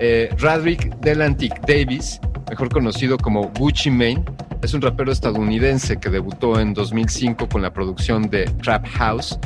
[0.00, 2.20] Eh, Radrick Delantic Davis,
[2.50, 4.24] mejor conocido como Gucci Mane,
[4.62, 9.38] es un rapero estadounidense que debutó en 2005 con la producción de Trap House.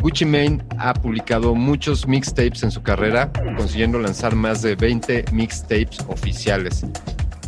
[0.00, 5.98] Gucci Mane ha publicado muchos mixtapes en su carrera, consiguiendo lanzar más de 20 mixtapes
[6.08, 6.84] oficiales.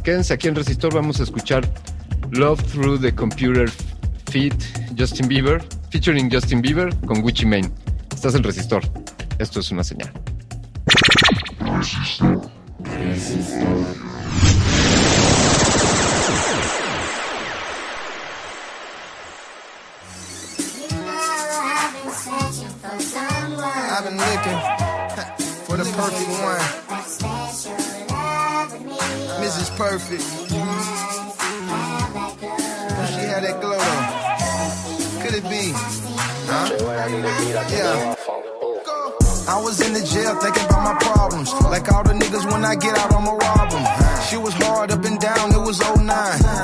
[0.03, 1.69] Quédense aquí en Resistor, vamos a escuchar
[2.33, 3.69] Love Through the Computer
[4.31, 4.55] Feed
[4.95, 5.61] Justin Bieber,
[5.91, 7.71] featuring Justin Bieber con Gucci Mane.
[8.13, 8.83] Estás en Resistor.
[9.39, 10.11] Esto es una señal.
[23.99, 24.61] I've been looking
[25.65, 26.61] for the perfect one.
[29.41, 29.71] Mrs.
[29.77, 30.46] Perfect.
[36.97, 38.17] Yeah.
[39.49, 41.53] I was in the jail thinking about my problems.
[41.69, 43.85] Like all the niggas when I get out, I'ma rob them.
[44.25, 46.09] She was hard up and down, it was 09.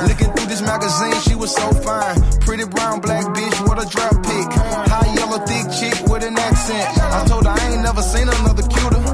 [0.09, 2.17] Looking through this magazine, she was so fine.
[2.41, 4.49] Pretty brown, black bitch, what a drop pick.
[4.89, 6.89] High yellow, thick chick with an accent.
[6.97, 9.05] I told her I ain't never seen another cuter.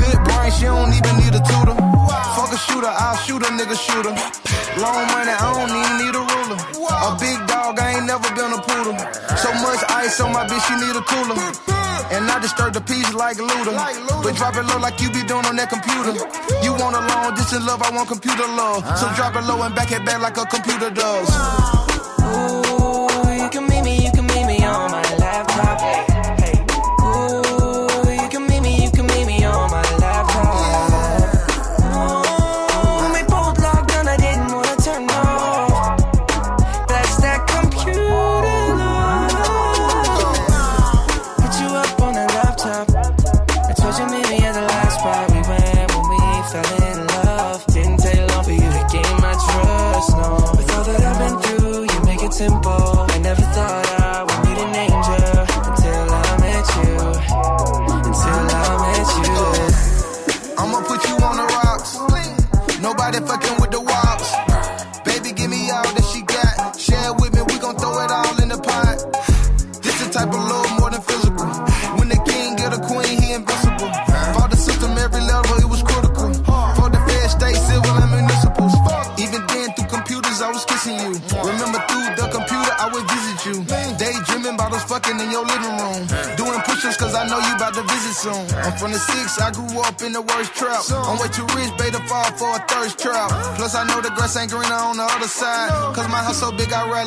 [0.00, 1.76] Good brain, she don't even need a tutor.
[2.40, 4.16] Fuck a shooter, I'll shoot a nigga shooter.
[4.80, 6.58] Long money, I don't even need a ruler.
[6.88, 8.96] A big dog, I ain't never been a poodle.
[9.40, 11.36] So much ice on my bitch, she need a cooler.
[12.12, 13.72] And I disturb the peace like Luda.
[14.22, 16.12] But drop it low like you be doing on that computer.
[16.62, 18.84] You want a long distance love, I want computer love.
[18.98, 21.28] So drop it low and back it back like a computer does.
[22.20, 26.13] Ooh, you can meet me, you can meet me on my laptop.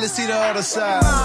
[0.08, 1.17] see the other side.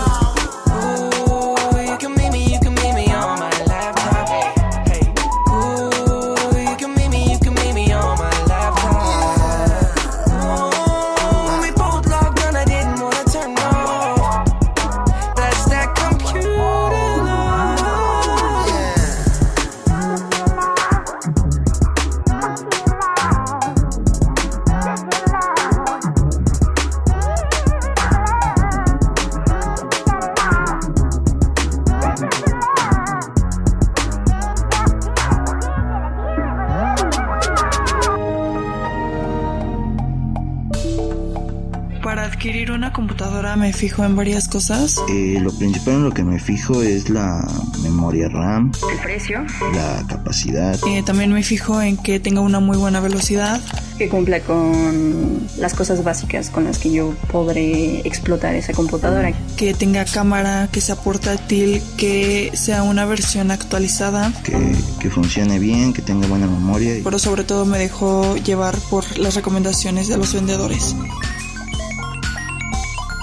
[43.92, 45.02] Fijo en varias cosas.
[45.10, 47.46] Eh, lo principal en lo que me fijo es la
[47.82, 50.78] memoria RAM, el precio, la capacidad.
[50.86, 53.60] Eh, también me fijo en que tenga una muy buena velocidad.
[53.98, 59.30] Que cumpla con las cosas básicas con las que yo podré explotar esa computadora.
[59.58, 64.32] Que tenga cámara, que sea portátil, que sea una versión actualizada.
[64.42, 66.94] Que, que funcione bien, que tenga buena memoria.
[67.04, 70.96] Pero sobre todo me dejo llevar por las recomendaciones de los vendedores.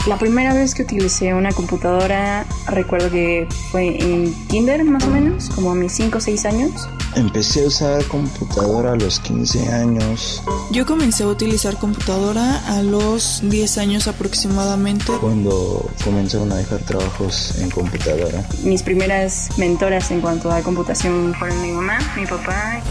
[0.09, 5.51] La primera vez que utilicé una computadora, recuerdo que fue en kinder más o menos,
[5.51, 6.89] como a mis 5 o 6 años.
[7.15, 10.41] Empecé a usar computadora a los 15 años.
[10.71, 15.13] Yo comencé a utilizar computadora a los 10 años aproximadamente.
[15.21, 18.43] Cuando comenzaron a dejar trabajos en computadora.
[18.63, 22.81] Mis primeras mentoras en cuanto a computación fueron mi mamá, mi papá.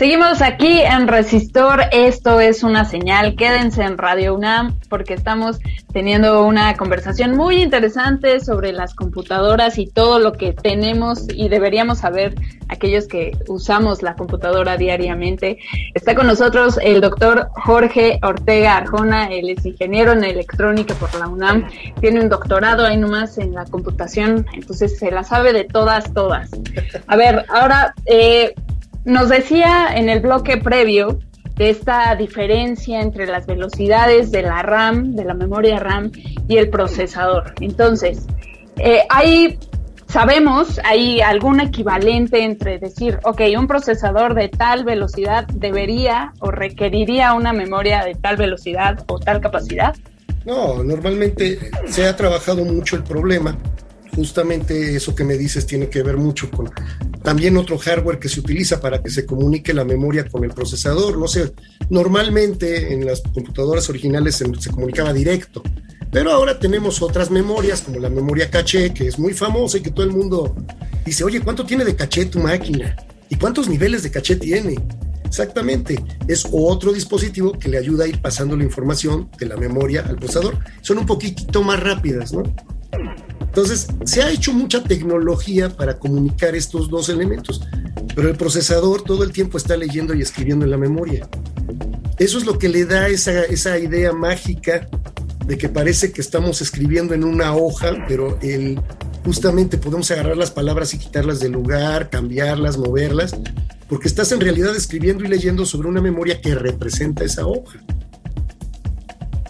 [0.00, 5.58] Seguimos aquí en Resistor, esto es una señal, quédense en Radio UNAM porque estamos
[5.92, 11.98] teniendo una conversación muy interesante sobre las computadoras y todo lo que tenemos y deberíamos
[11.98, 12.34] saber
[12.70, 15.58] aquellos que usamos la computadora diariamente.
[15.92, 21.28] Está con nosotros el doctor Jorge Ortega Arjona, él es ingeniero en electrónica por la
[21.28, 21.68] UNAM,
[22.00, 26.48] tiene un doctorado ahí nomás en la computación, entonces se la sabe de todas, todas.
[27.06, 27.92] A ver, ahora...
[28.06, 28.54] Eh,
[29.04, 31.18] nos decía en el bloque previo
[31.56, 36.10] de esta diferencia entre las velocidades de la RAM, de la memoria RAM
[36.48, 37.54] y el procesador.
[37.60, 38.26] Entonces,
[38.78, 39.58] eh, hay,
[40.06, 47.34] sabemos, hay algún equivalente entre decir, ok, un procesador de tal velocidad debería o requeriría
[47.34, 49.94] una memoria de tal velocidad o tal capacidad.
[50.46, 53.54] No, normalmente se ha trabajado mucho el problema
[54.14, 56.70] justamente eso que me dices tiene que ver mucho con
[57.22, 61.18] también otro hardware que se utiliza para que se comunique la memoria con el procesador.
[61.18, 61.52] No sé,
[61.90, 65.62] normalmente en las computadoras originales se, comunicaba directo,
[66.10, 69.90] pero ahora tenemos otras memorias como la memoria caché, que es muy famosa y que
[69.90, 70.56] todo el mundo
[71.04, 72.96] dice, oye, ¿cuánto tiene de caché tu máquina?
[73.28, 74.76] ¿Y cuántos niveles de caché tiene?
[75.24, 80.04] Exactamente, es otro dispositivo que le ayuda a ir pasando la información de la memoria
[80.04, 80.58] al procesador.
[80.80, 82.42] Son un poquito más rápidas, ¿no?
[83.50, 87.60] Entonces, se ha hecho mucha tecnología para comunicar estos dos elementos,
[88.14, 91.28] pero el procesador todo el tiempo está leyendo y escribiendo en la memoria.
[92.16, 94.88] Eso es lo que le da esa, idea mágica
[95.46, 98.80] de que parece que estamos escribiendo en una hoja, pero el,
[99.24, 103.34] justamente podemos agarrar las palabras y quitarlas del lugar, cambiarlas, moverlas,
[103.88, 107.80] porque estás en realidad escribiendo y leyendo sobre una memoria que representa esa hoja.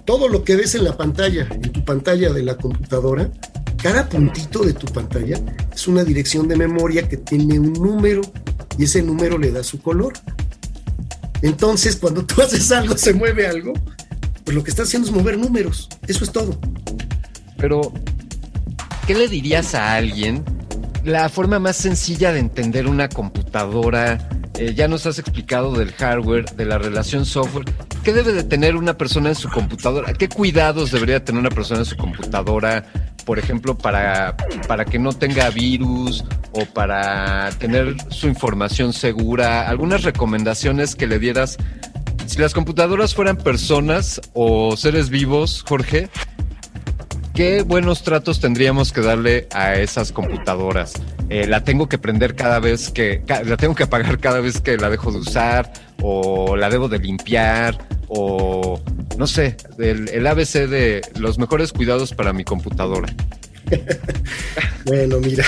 [0.06, 3.30] Todo lo que ves en la pantalla, en tu pantalla de la computadora,
[3.82, 5.40] cada puntito de tu pantalla
[5.72, 8.20] es una dirección de memoria que tiene un número
[8.78, 10.12] y ese número le da su color.
[11.42, 13.72] Entonces, cuando tú haces algo, se mueve algo,
[14.44, 15.88] pues lo que estás haciendo es mover números.
[16.06, 16.58] Eso es todo.
[17.56, 17.92] Pero,
[19.06, 20.44] ¿qué le dirías a alguien?
[21.04, 24.28] La forma más sencilla de entender una computadora,
[24.58, 27.64] eh, ya nos has explicado del hardware, de la relación software.
[28.04, 30.12] ¿Qué debe de tener una persona en su computadora?
[30.12, 32.84] ¿Qué cuidados debería tener una persona en su computadora?
[33.24, 39.68] Por ejemplo, para, para que no tenga virus o para tener su información segura?
[39.68, 41.56] ¿Algunas recomendaciones que le dieras?
[42.26, 46.08] Si las computadoras fueran personas o seres vivos, Jorge,
[47.34, 50.92] ¿qué buenos tratos tendríamos que darle a esas computadoras?
[51.28, 54.76] Eh, ¿La tengo que prender cada vez que, la tengo que apagar cada vez que
[54.76, 55.72] la dejo de usar?
[56.02, 57.78] ¿O la debo de limpiar?
[58.08, 58.80] ¿O
[59.20, 63.14] no sé, el, ABC de los mejores cuidados para mi computadora.
[64.86, 65.44] bueno, mira,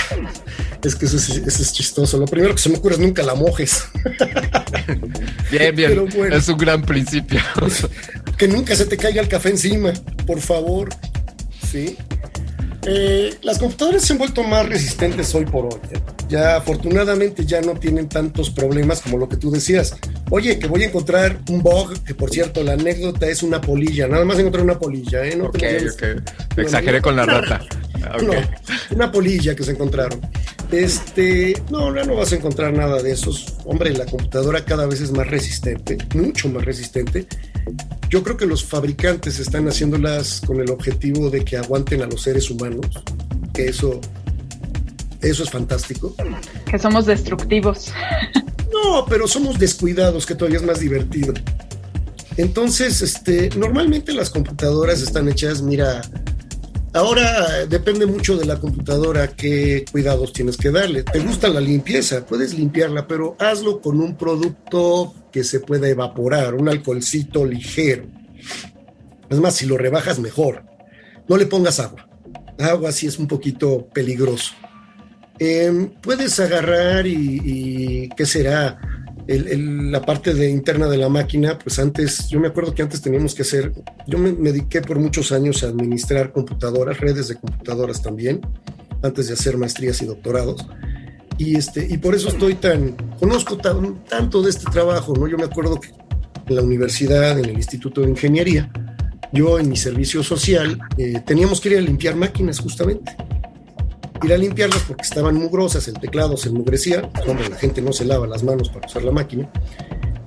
[0.85, 2.19] es que eso es, chistoso.
[2.19, 3.85] Lo primero que se me ocurre es nunca la mojes.
[5.51, 6.07] bien, bien.
[6.31, 7.41] es un gran principio.
[8.37, 9.95] que nunca se te caiga el café encima,
[10.27, 10.91] por favor.
[11.71, 11.97] Sí.
[12.85, 15.81] Eh, las computadoras se han vuelto más resistentes hoy por hoy.
[15.93, 16.01] ¿eh?
[16.29, 19.97] Ya afortunadamente ya no tienen tantos problemas como lo que tú decías.
[20.31, 24.09] Oye, que voy a encontrar un bug, que por cierto la anécdota es una polilla,
[24.09, 25.25] nada más encontré una polilla.
[25.25, 25.37] ¿eh?
[25.37, 25.63] No ok,
[26.57, 27.61] Exageré con la rata.
[28.23, 28.33] No,
[28.91, 30.21] una polilla que se encontraron.
[30.73, 33.59] Este, no, no, no vas a encontrar nada de esos.
[33.67, 37.27] Hombre, la computadora cada vez es más resistente, mucho más resistente
[38.09, 42.23] Yo creo que los fabricantes están haciéndolas con el objetivo de que aguanten a los
[42.23, 42.87] seres humanos,
[43.53, 44.01] que eso,
[45.21, 46.15] eso es fantástico.
[46.65, 47.93] Que somos destructivos.
[48.73, 51.35] No, pero somos descuidados, que todavía es más divertido.
[52.39, 56.01] Entonces, este, normalmente las computadoras están hechas, mira,
[56.93, 61.03] ahora depende mucho de la computadora qué cuidados tienes que darle.
[61.03, 62.25] ¿Te gusta la limpieza?
[62.27, 68.05] Puedes limpiarla, pero hazlo con un producto que se pueda evaporar, un alcoholcito ligero.
[69.31, 70.65] Es más, si lo rebajas mejor.
[71.29, 72.09] No le pongas agua.
[72.59, 74.53] Agua sí es un poquito peligroso.
[75.39, 78.79] Em, puedes agarrar y, ¿qué será?
[79.27, 83.35] La parte de interna de la máquina, pues antes, yo me acuerdo que antes teníamos
[83.35, 83.73] que hacer,
[84.07, 88.41] yo me, dediqué por muchos años a administrar computadoras, redes de computadoras también,
[89.03, 90.67] antes de hacer maestrías y doctorados.
[91.39, 95.27] Y, este, y por eso estoy tan, conozco tanto de este trabajo, ¿no?
[95.29, 95.89] Yo me acuerdo que
[96.49, 98.71] en la universidad, en el Instituto de Ingeniería,
[99.33, 103.17] yo en mi servicio social eh, teníamos que ir a limpiar máquinas justamente
[104.23, 108.05] ir a limpiarlas porque estaban mugrosas, el teclado se mugrecía, hombre, la gente no se
[108.05, 109.51] lava las manos para usar la máquina,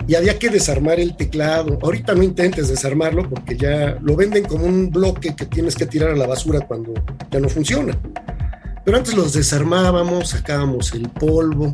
[0.07, 1.79] y había que desarmar el teclado.
[1.81, 6.11] Ahorita no intentes desarmarlo porque ya lo venden como un bloque que tienes que tirar
[6.11, 6.93] a la basura cuando
[7.31, 7.97] ya no funciona.
[8.83, 11.73] Pero antes los desarmábamos, sacábamos el polvo.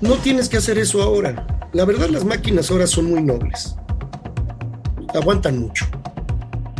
[0.00, 1.46] No tienes que hacer eso ahora.
[1.72, 3.76] La verdad las máquinas ahora son muy nobles.
[5.14, 5.86] Aguantan mucho.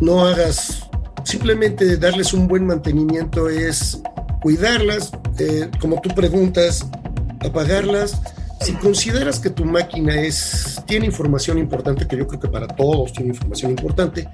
[0.00, 0.88] No hagas,
[1.24, 4.02] simplemente darles un buen mantenimiento es
[4.40, 6.86] cuidarlas, eh, como tú preguntas,
[7.40, 8.20] apagarlas.
[8.60, 13.12] Si consideras que tu máquina es, tiene información importante, que yo creo que para todos
[13.12, 14.28] tiene información importante,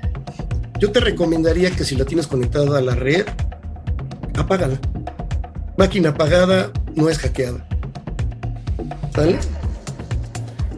[0.81, 3.27] yo te recomendaría que si la tienes conectada a la red,
[4.37, 4.79] apágala.
[5.77, 7.67] Máquina apagada no es hackeada.
[9.15, 9.39] ¿Sale?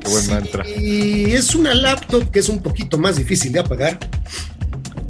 [0.00, 0.68] Qué buen mantra.
[0.68, 3.98] Y es una laptop que es un poquito más difícil de apagar.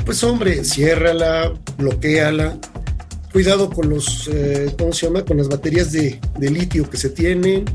[0.04, 2.56] Pues hombre, ciérrala, bloqueala,
[3.36, 5.22] cuidado con los, eh, ¿cómo se llama?
[5.22, 7.66] Con las baterías de, litio que se tienen.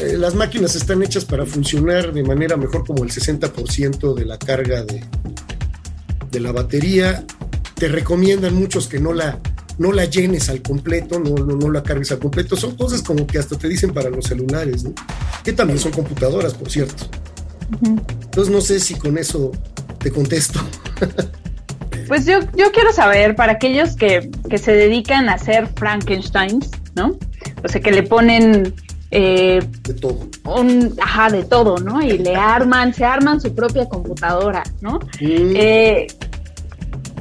[0.00, 4.36] Eh, las máquinas están hechas para funcionar de manera mejor como el 60% de la
[4.36, 5.04] carga de,
[6.32, 7.24] de la batería.
[7.76, 9.38] Te recomiendan muchos que no la,
[9.78, 12.56] no la llenes al completo, no, no, la cargues al completo.
[12.56, 14.84] Son cosas como que hasta te dicen para los celulares,
[15.44, 17.04] que también son computadoras, por cierto.
[17.80, 19.52] Entonces no sé si con eso
[20.00, 20.58] te contesto.
[22.08, 27.18] Pues yo, yo quiero saber, para aquellos que, se dedican a hacer Frankensteins, ¿no?
[27.62, 28.74] O sea, que le ponen
[29.10, 30.28] eh, de todo.
[30.44, 32.00] Un, ajá, de todo, ¿no?
[32.00, 34.98] Y le arman, se arman su propia computadora, ¿no?
[35.20, 36.06] Eh,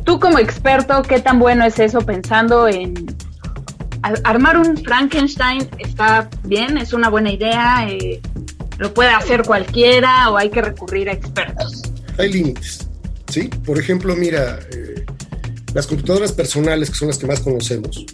[0.06, 2.94] tú como experto, ¿qué tan bueno es eso pensando en
[4.24, 5.68] armar un Frankenstein?
[5.80, 6.78] ¿Está bien?
[6.78, 7.86] ¿Es una buena idea?
[7.90, 8.22] Eh,
[8.78, 11.84] ¿Lo puede hacer cualquiera o hay que recurrir a expertos?
[12.18, 12.87] Hay límites.
[13.66, 15.06] Por ejemplo, mira, eh,
[15.74, 18.06] las computadoras personales, que son las que más conocemos,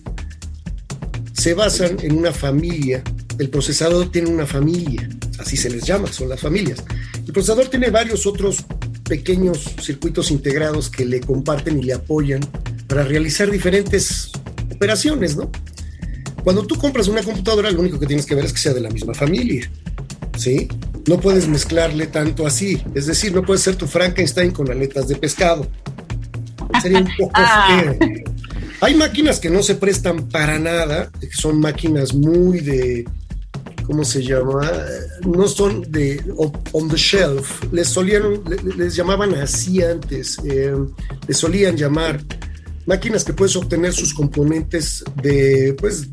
[1.34, 3.04] se basan en una familia.
[3.40, 5.10] El procesador tiene una familia,
[5.40, 6.84] así se les llama, son las familias.
[7.26, 8.64] El procesador tiene varios otros
[9.04, 12.42] pequeños circuitos integrados que le comparten y le apoyan
[12.88, 14.32] para realizar diferentes
[14.74, 15.52] operaciones, ¿no?
[16.44, 18.82] Cuando tú compras una computadora, lo único que tienes que ver es que sea de
[18.82, 19.70] la misma familia,
[20.38, 20.68] ¿sí?
[21.08, 22.82] No puedes mezclarle tanto así.
[22.96, 25.68] Es decir, no puedes ser tu Frankenstein con aletas de pescado.
[26.82, 27.94] Sería un poco ah.
[28.82, 33.06] Hay máquinas que no se prestan para nada, que son máquinas muy de,
[33.86, 34.70] ¿cómo se llama?
[35.26, 36.22] No son de
[36.74, 37.64] on the shelf.
[37.72, 38.42] Les solían,
[38.78, 40.38] les, llamaban así antes.
[40.46, 40.76] Eh,
[41.28, 42.22] les solían llamar
[42.86, 46.08] máquinas que puedes obtener sus componentes de, pues,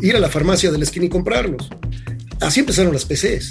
[0.00, 1.68] ir a la farmacia de la esquina y comprarlos.
[2.42, 3.50] Así empezaron las PCs.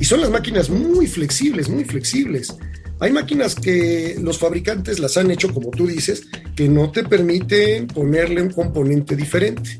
[0.00, 2.54] Y son las máquinas muy flexibles, muy flexibles.
[2.98, 6.24] Hay máquinas que los fabricantes las han hecho, como tú dices,
[6.56, 9.78] que no te permiten ponerle un componente diferente.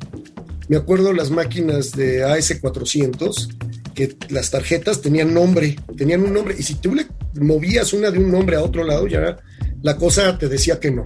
[0.69, 6.63] Me acuerdo las máquinas de AS400, que las tarjetas tenían nombre, tenían un nombre, y
[6.63, 9.37] si tú le movías una de un nombre a otro lado, ya
[9.83, 11.03] la cosa te decía que no.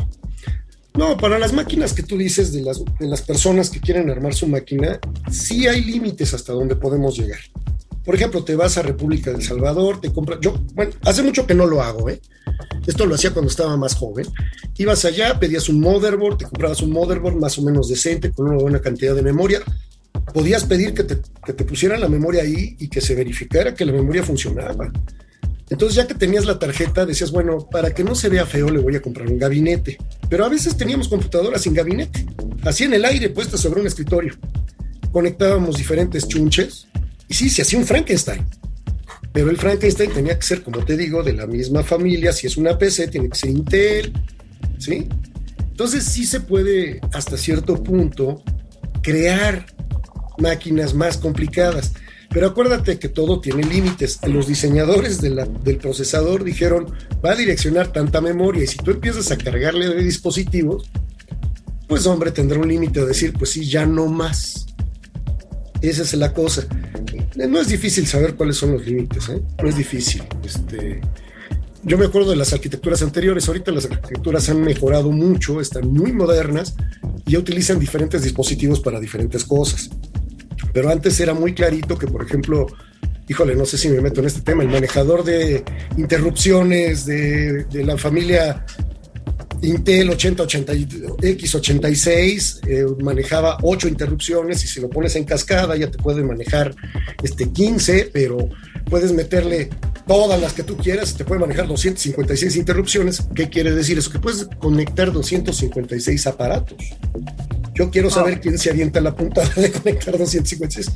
[0.96, 4.32] No, para las máquinas que tú dices de las, de las personas que quieren armar
[4.32, 7.40] su máquina, sí hay límites hasta donde podemos llegar.
[8.04, 10.38] Por ejemplo, te vas a República del Salvador, te compras.
[10.40, 12.20] Yo, bueno, hace mucho que no lo hago, ¿eh?
[12.86, 14.26] Esto lo hacía cuando estaba más joven.
[14.76, 18.62] Ibas allá, pedías un motherboard, te comprabas un motherboard más o menos decente, con una
[18.62, 19.62] buena cantidad de memoria.
[20.32, 23.84] Podías pedir que te, que te pusieran la memoria ahí y que se verificara que
[23.84, 24.92] la memoria funcionaba.
[25.70, 28.80] Entonces, ya que tenías la tarjeta, decías, bueno, para que no se vea feo, le
[28.80, 29.98] voy a comprar un gabinete.
[30.28, 32.26] Pero a veces teníamos computadoras sin gabinete,
[32.64, 34.34] así en el aire, puestas sobre un escritorio.
[35.10, 36.86] Conectábamos diferentes chunches
[37.28, 38.46] y sí, se hacía un Frankenstein.
[39.32, 42.32] Pero el Frankenstein tenía que ser, como te digo, de la misma familia.
[42.32, 44.12] Si es una PC, tiene que ser Intel,
[44.78, 45.08] ¿sí?
[45.58, 48.44] Entonces sí se puede, hasta cierto punto,
[49.02, 49.66] crear
[50.38, 51.94] máquinas más complicadas.
[52.34, 54.18] Pero acuérdate que todo tiene límites.
[54.26, 56.92] Los diseñadores del procesador dijeron,
[57.24, 60.90] va a direccionar tanta memoria y si tú empiezas a cargarle de dispositivos,
[61.86, 64.66] pues hombre, tendrá un límite de decir, pues sí, ya no más.
[65.80, 66.66] Esa es la cosa.
[67.36, 69.40] No es difícil saber cuáles son los límites, ¿eh?
[69.62, 70.24] no es difícil.
[70.44, 71.00] Este,
[71.84, 76.12] yo me acuerdo de las arquitecturas anteriores, ahorita las arquitecturas han mejorado mucho, están muy
[76.12, 76.74] modernas
[77.26, 79.90] y utilizan diferentes dispositivos para diferentes cosas.
[80.74, 82.66] Pero antes era muy clarito que, por ejemplo,
[83.28, 85.64] híjole, no sé si me meto en este tema, el manejador de
[85.96, 88.66] interrupciones de, la familia
[89.62, 95.98] Intel 8080 X86 eh, manejaba 8 interrupciones y si lo pones en cascada ya te
[95.98, 96.74] puede manejar
[97.22, 98.48] este 15, pero
[98.90, 99.70] puedes meterle
[100.06, 103.22] todas las que tú quieras y te puede manejar 256 interrupciones.
[103.34, 104.10] ¿Qué quiere decir eso?
[104.10, 106.78] Que puedes conectar 256 aparatos.
[107.74, 110.92] Yo quiero saber quién se avienta la puntada de conectar 256.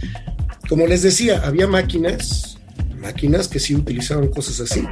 [0.68, 2.58] Como les decía, había máquinas,
[3.00, 4.84] máquinas que sí utilizaban cosas así.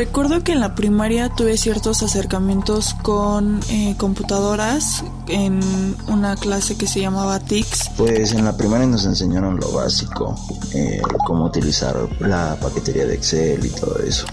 [0.00, 5.60] Recuerdo que en la primaria tuve ciertos acercamientos con eh, computadoras en
[6.08, 7.90] una clase que se llamaba TICS.
[7.96, 10.36] Pues en la primaria nos enseñaron lo básico,
[10.72, 14.26] eh, cómo utilizar la paquetería de Excel y todo eso.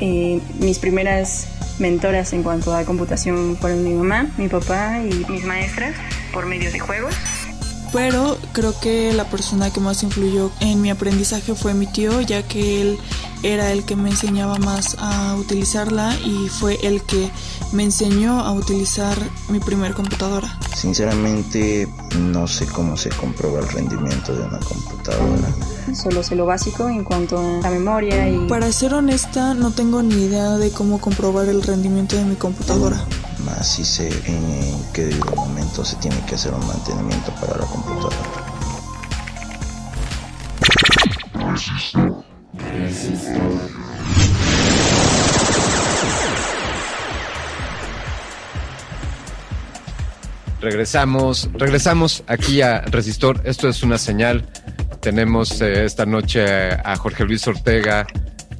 [0.00, 1.46] Eh, mis primeras
[1.80, 5.96] mentoras en cuanto a computación fueron mi mamá, mi papá y mis maestras
[6.32, 7.14] por medio de juegos
[7.92, 12.42] pero creo que la persona que más influyó en mi aprendizaje fue mi tío, ya
[12.42, 12.98] que él
[13.42, 17.30] era el que me enseñaba más a utilizarla y fue el que
[17.72, 19.16] me enseñó a utilizar
[19.48, 20.58] mi primer computadora.
[20.74, 21.88] Sinceramente
[22.18, 25.48] no sé cómo se comprueba el rendimiento de una computadora.
[25.94, 28.46] Solo sé lo básico en cuanto a la memoria y...
[28.46, 33.04] Para ser honesta no tengo ni idea de cómo comprobar el rendimiento de mi computadora.
[33.44, 38.16] Más si sé en qué momento se tiene que hacer un mantenimiento para la computadora.
[50.60, 53.40] Regresamos, regresamos aquí a Resistor.
[53.44, 54.44] Esto es una señal.
[55.00, 58.06] Tenemos eh, esta noche a Jorge Luis Ortega,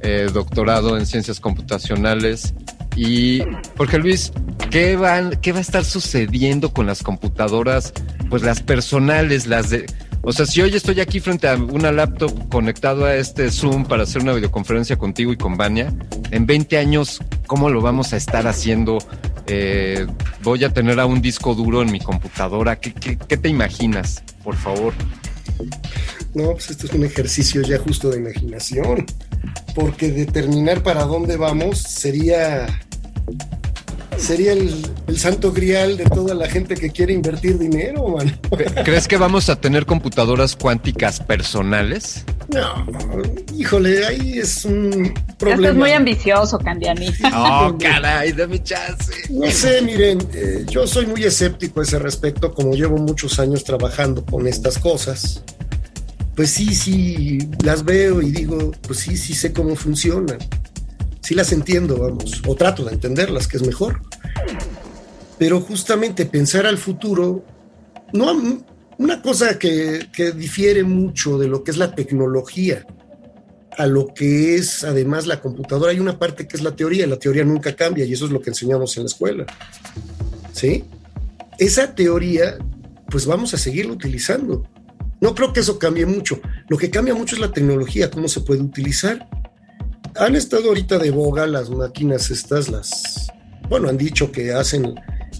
[0.01, 2.55] eh, doctorado en ciencias computacionales.
[2.95, 3.41] Y
[3.77, 4.31] Jorge Luis,
[4.69, 7.93] ¿qué, van, ¿qué va a estar sucediendo con las computadoras?
[8.29, 9.85] Pues las personales, las de
[10.23, 14.03] o sea, si hoy estoy aquí frente a una laptop conectado a este Zoom para
[14.03, 15.91] hacer una videoconferencia contigo y con Vania,
[16.29, 18.99] en 20 años, ¿cómo lo vamos a estar haciendo?
[19.47, 20.05] Eh,
[20.43, 22.79] voy a tener a un disco duro en mi computadora.
[22.79, 24.93] ¿Qué, qué te imaginas, por favor?
[26.33, 29.05] No, pues esto es un ejercicio ya justo de imaginación,
[29.75, 32.67] porque determinar para dónde vamos sería
[34.21, 34.85] sería el,
[35.17, 38.39] santo grial de toda la gente que quiere invertir dinero, man.
[38.85, 42.23] ¿Crees que vamos a tener computadoras cuánticas personales?
[42.47, 42.85] No,
[43.57, 45.63] híjole, ahí es un problema.
[45.63, 47.07] Esto es muy ambicioso, Candiani.
[47.33, 49.11] Oh, caray, dame chance.
[49.29, 53.63] No sé, miren, eh, yo soy muy escéptico a ese respecto, como llevo muchos años
[53.63, 55.43] trabajando con estas cosas.
[56.35, 60.37] Pues sí, sí, las veo y digo, pues sí, sí sé cómo funcionan
[61.21, 64.01] sí las entiendo, vamos, o trato de entenderlas, que es mejor.
[65.37, 67.43] Pero justamente pensar al futuro,
[68.13, 68.63] no
[68.97, 72.85] una cosa que, que difiere mucho de lo que es la tecnología
[73.77, 77.17] a lo que es además la computadora, hay una parte que es la teoría, la
[77.17, 79.45] teoría nunca cambia y eso es lo que enseñamos en la escuela.
[80.53, 80.83] ¿Sí?
[81.57, 82.57] Esa teoría,
[83.09, 84.67] pues vamos a seguirla utilizando.
[85.21, 86.41] No creo que eso cambie mucho.
[86.67, 89.27] Lo que cambia mucho es la tecnología, cómo se puede utilizar
[90.17, 93.31] han estado ahorita de boga las máquinas estas, las,
[93.69, 94.95] bueno, han dicho que hacen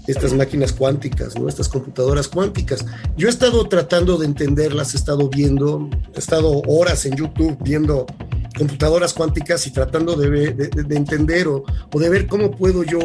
[0.07, 1.47] estas máquinas cuánticas, ¿no?
[1.47, 2.85] Estas computadoras cuánticas.
[3.17, 8.05] Yo he estado tratando de entenderlas, he estado viendo, he estado horas en YouTube viendo
[8.57, 11.63] computadoras cuánticas y tratando de, entender o,
[11.93, 12.99] de ver cómo puedo yo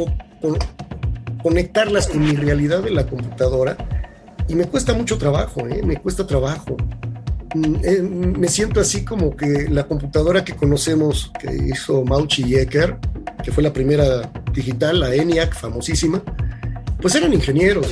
[1.43, 3.77] conectarlas con mi realidad de la computadora.
[4.49, 5.83] Y me cuesta mucho trabajo, ¿eh?
[5.85, 6.77] me cuesta trabajo.
[7.57, 12.99] Mm, eh, me siento así como que la computadora que conocemos que hizo Mauchi Ecker,
[13.43, 16.23] que fue la primera digital, la ENIAC, famosísima,
[17.01, 17.87] pues eran ingenieros.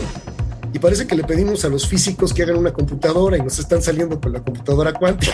[0.72, 3.80] Y parece que le pedimos a los físicos que hagan una computadora y nos están
[3.80, 5.32] saliendo con la computadora cuántica.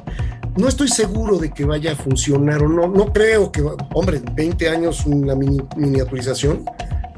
[0.56, 2.88] no estoy seguro de que vaya a funcionar o no.
[2.88, 3.62] No creo que,
[3.92, 6.64] hombre, 20 años una miniaturización,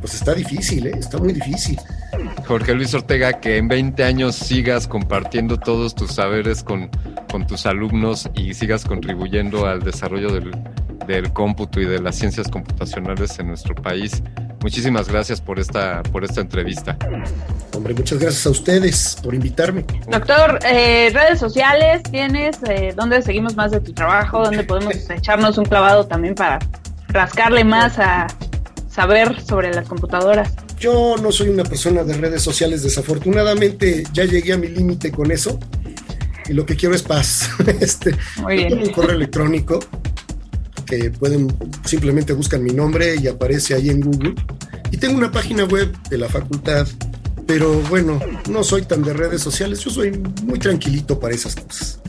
[0.01, 0.92] pues está difícil, ¿eh?
[0.98, 1.78] está muy difícil.
[2.46, 6.90] Jorge Luis Ortega, que en 20 años sigas compartiendo todos tus saberes con,
[7.30, 10.51] con tus alumnos y sigas contribuyendo al desarrollo del,
[11.07, 14.22] del cómputo y de las ciencias computacionales en nuestro país.
[14.62, 16.96] Muchísimas gracias por esta, por esta entrevista.
[17.74, 19.84] Hombre, muchas gracias a ustedes por invitarme.
[20.09, 24.44] Doctor, eh, redes sociales tienes, eh, ¿dónde seguimos más de tu trabajo?
[24.44, 26.59] ¿Dónde podemos echarnos un clavado también para
[27.09, 28.26] rascarle más a
[28.91, 30.53] saber sobre las computadoras?
[30.78, 35.30] Yo no soy una persona de redes sociales, desafortunadamente ya llegué a mi límite con
[35.30, 35.59] eso
[36.49, 37.49] y lo que quiero es paz.
[37.80, 38.70] este, Muy bien.
[38.70, 39.78] Tengo un correo electrónico
[40.86, 41.49] que pueden
[41.84, 44.34] simplemente buscan mi nombre y aparece ahí en Google.
[44.91, 46.86] Y tengo una página web de la facultad,
[47.47, 48.18] pero bueno,
[48.49, 51.99] no soy tan de redes sociales, yo soy muy tranquilito para esas cosas.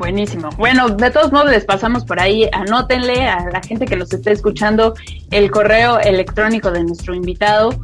[0.00, 0.48] Buenísimo.
[0.56, 4.32] Bueno, de todos modos les pasamos por ahí, anótenle a la gente que los esté
[4.32, 4.94] escuchando
[5.30, 7.78] el correo electrónico de nuestro invitado,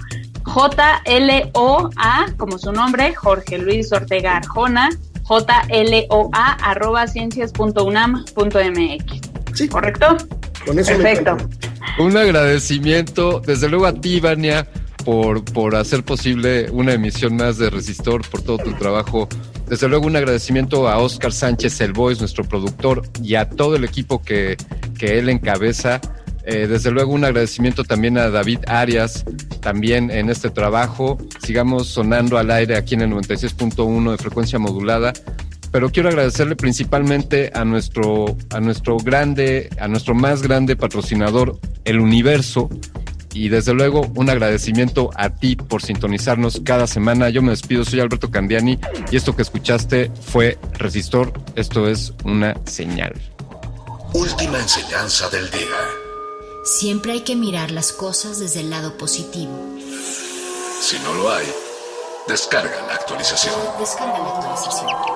[0.44, 4.88] J-L-O-A, como su nombre, Jorge Luis Ortega Arjona,
[5.24, 9.20] J-L-O-A, arroba ciencias.unam.mx.
[9.52, 9.68] Sí.
[9.68, 10.16] ¿Correcto?
[10.64, 11.36] Con eso Perfecto.
[11.98, 14.66] Un agradecimiento, desde luego a ti, Vania,
[15.04, 19.28] por, por hacer posible una emisión más de Resistor, por todo tu trabajo.
[19.68, 23.84] Desde luego un agradecimiento a Oscar Sánchez, el voice, nuestro productor, y a todo el
[23.84, 24.56] equipo que,
[24.98, 26.00] que él encabeza.
[26.44, 29.24] Eh, desde luego un agradecimiento también a David Arias,
[29.60, 31.18] también en este trabajo.
[31.44, 35.12] Sigamos sonando al aire aquí en el 96.1 de frecuencia modulada
[35.76, 42.00] pero quiero agradecerle principalmente a nuestro, a nuestro grande, a nuestro más grande patrocinador, el
[42.00, 42.70] Universo.
[43.37, 47.28] Y desde luego un agradecimiento a ti por sintonizarnos cada semana.
[47.28, 48.78] Yo me despido, soy Alberto Candiani
[49.11, 51.34] y esto que escuchaste fue Resistor.
[51.55, 53.12] Esto es una señal.
[54.14, 55.61] Última enseñanza del día.
[56.64, 59.53] Siempre hay que mirar las cosas desde el lado positivo.
[60.80, 61.45] Si no lo hay,
[62.26, 63.55] descarga la actualización.
[63.78, 65.15] Descarga la actualización.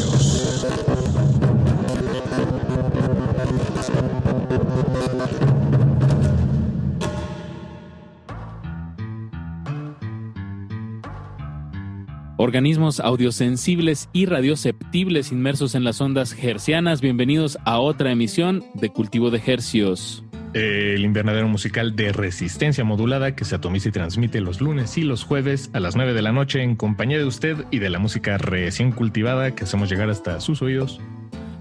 [12.41, 16.99] Organismos audiosensibles y radioceptibles inmersos en las ondas hercianas.
[16.99, 20.23] Bienvenidos a otra emisión de Cultivo de Hercios.
[20.53, 25.23] El invernadero musical de resistencia modulada que se atomiza y transmite los lunes y los
[25.23, 28.39] jueves a las 9 de la noche en compañía de usted y de la música
[28.39, 30.99] recién cultivada que hacemos llegar hasta sus oídos.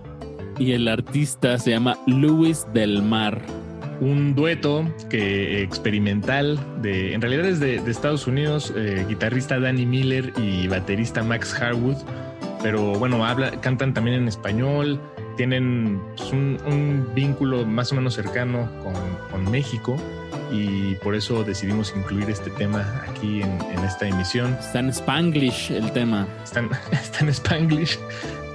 [0.58, 3.40] y el artista se llama Luis del Mar.
[4.00, 10.32] Un dueto que experimental de, en realidad es de, Estados Unidos, eh, guitarrista Danny Miller
[10.36, 11.96] y baterista Max Harwood,
[12.62, 15.00] pero bueno, habla, cantan también en español,
[15.36, 19.96] tienen pues, un, vínculo más o menos cercano con, México
[20.50, 24.56] y por eso decidimos incluir este tema aquí en, esta emisión.
[24.58, 26.26] Está en Spanglish el tema.
[26.42, 26.60] Está
[27.20, 27.98] en, Spanglish.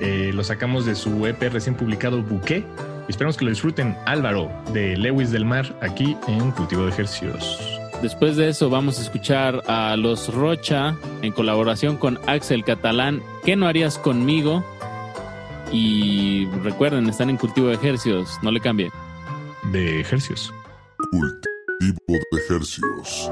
[0.01, 2.65] Eh, lo sacamos de su EP recién publicado Bouquet.
[3.07, 3.95] Esperamos que lo disfruten.
[4.05, 7.79] Álvaro de Lewis del Mar aquí en Cultivo de Ejercicios.
[8.01, 13.21] Después de eso vamos a escuchar a Los Rocha en colaboración con Axel Catalán.
[13.45, 14.65] ¿Qué no harías conmigo?
[15.71, 18.89] Y recuerden, están en cultivo de ejercicios, no le cambie.
[19.71, 20.51] De ejercicios.
[21.11, 21.99] Cultivo
[22.31, 23.29] de ejercicios.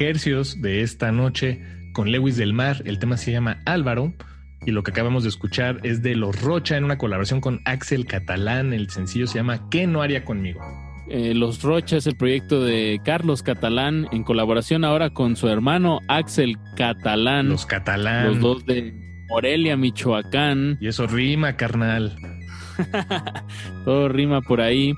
[0.00, 1.60] Hercios de esta noche
[1.92, 2.82] con Lewis del Mar.
[2.84, 4.12] El tema se llama Álvaro.
[4.66, 8.04] Y lo que acabamos de escuchar es de Los Rocha en una colaboración con Axel
[8.06, 8.74] Catalán.
[8.74, 10.60] El sencillo se llama ¿Qué no haría conmigo?
[11.08, 16.00] Eh, Los Rocha es el proyecto de Carlos Catalán en colaboración ahora con su hermano
[16.08, 17.48] Axel Catalán.
[17.48, 18.26] Los Catalán.
[18.28, 18.94] Los dos de
[19.30, 20.76] Morelia, Michoacán.
[20.80, 22.16] Y eso rima, carnal.
[23.84, 24.94] Todo rima por ahí.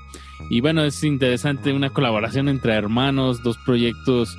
[0.49, 4.37] Y bueno, es interesante una colaboración entre hermanos, dos proyectos.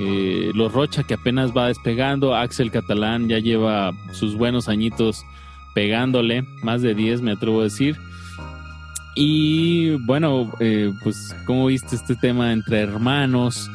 [0.00, 2.34] Eh, Los Rocha que apenas va despegando.
[2.34, 5.24] Axel Catalán ya lleva sus buenos añitos
[5.74, 7.96] pegándole, más de 10 me atrevo a decir.
[9.14, 13.70] Y bueno, eh, pues ¿cómo viste este tema entre hermanos?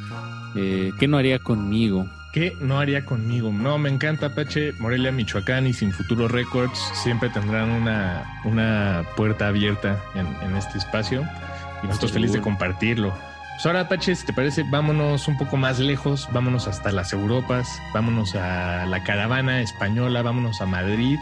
[0.55, 2.07] Eh, ¿Qué no haría conmigo?
[2.33, 3.51] ¿Qué no haría conmigo?
[3.51, 6.77] No, me encanta Apache, Morelia, Michoacán y Sin Futuro Records.
[6.93, 11.23] Siempre tendrán una, una puerta abierta en, en este espacio
[11.83, 13.13] y nosotros felices de compartirlo.
[13.59, 17.81] Pues ahora, Apache, si te parece, vámonos un poco más lejos, vámonos hasta las Europas,
[17.93, 21.19] vámonos a la caravana española, vámonos a Madrid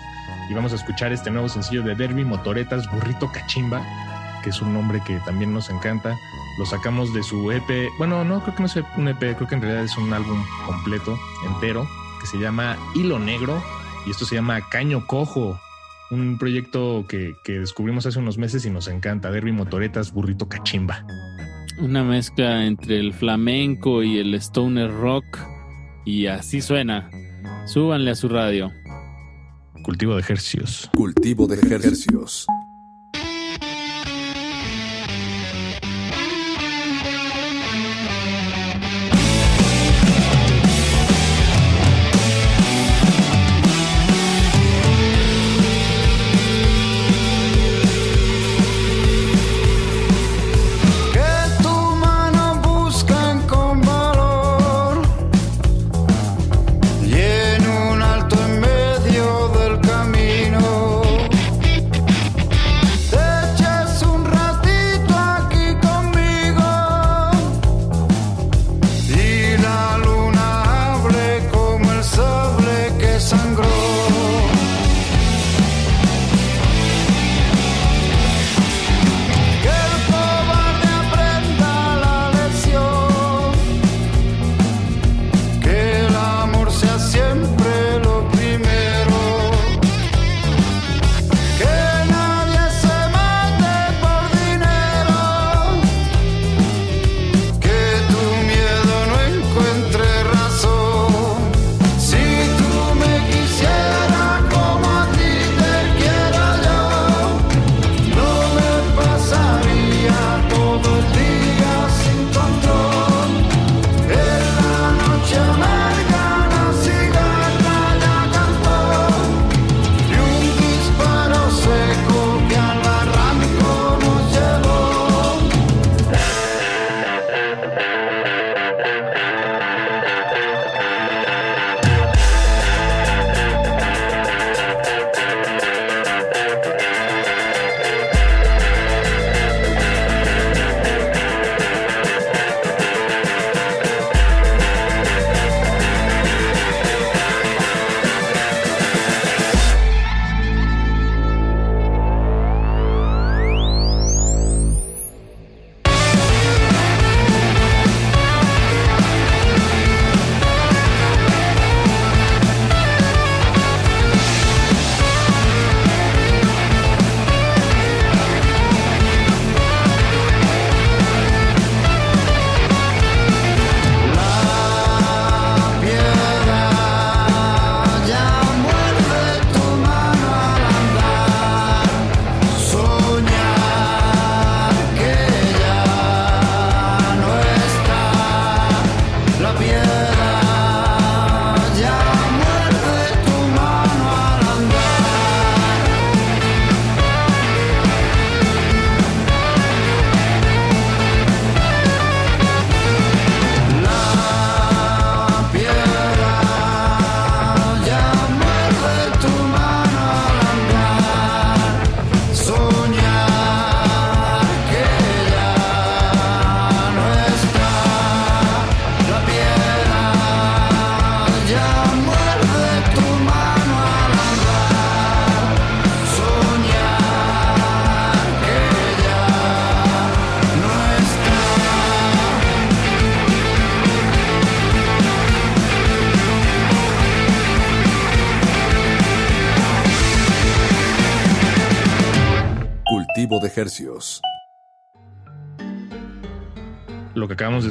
[0.48, 3.82] y vamos a escuchar este nuevo sencillo de Derby Motoretas Burrito Cachimba,
[4.44, 6.16] que es un nombre que también nos encanta.
[6.60, 9.56] Lo sacamos de su EP, bueno, no creo que no es un EP, creo que
[9.56, 11.90] en realidad es un álbum completo, entero,
[12.22, 13.64] que se llama Hilo Negro
[14.06, 15.60] y esto se llama Caño Cojo.
[16.12, 19.32] Un proyecto que, que descubrimos hace unos meses y nos encanta.
[19.32, 21.04] Derby Motoretas Burrito Cachimba.
[21.80, 25.26] Una mezcla entre el flamenco y el stoner rock.
[26.06, 27.10] Y así suena.
[27.66, 28.72] Súbanle a su radio.
[29.84, 30.90] Cultivo de ejercicios.
[30.96, 32.48] Cultivo de ejercicios.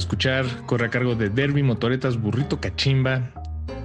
[0.06, 3.32] Escuchar corre a cargo de Derby Motoretas Burrito Cachimba.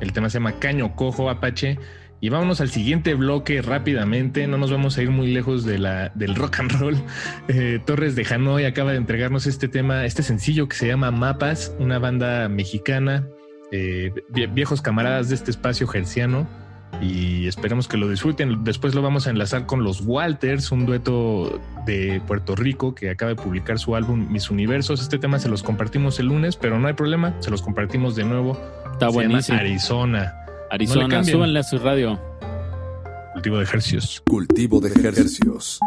[0.01, 1.79] El tema se llama Caño Cojo Apache.
[2.19, 4.45] Y vámonos al siguiente bloque rápidamente.
[4.45, 6.95] No nos vamos a ir muy lejos de la, del rock and roll.
[7.47, 11.75] Eh, Torres de Hanoi acaba de entregarnos este tema, este sencillo que se llama Mapas,
[11.79, 13.27] una banda mexicana,
[13.71, 14.13] eh,
[14.53, 16.47] viejos camaradas de este espacio gerciano
[17.01, 18.63] y esperemos que lo disfruten.
[18.63, 23.29] Después lo vamos a enlazar con los Walters, un dueto de Puerto Rico que acaba
[23.29, 25.01] de publicar su álbum Mis Universos.
[25.01, 28.23] Este tema se los compartimos el lunes, pero no hay problema, se los compartimos de
[28.23, 28.57] nuevo.
[28.93, 29.57] Está buenísimo.
[29.57, 30.33] Arizona.
[30.69, 32.19] Arizona, no súbanle a su radio.
[33.33, 34.21] Cultivo de ejercicios.
[34.25, 35.79] Cultivo de ejercicios.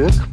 [0.00, 0.29] Bezirk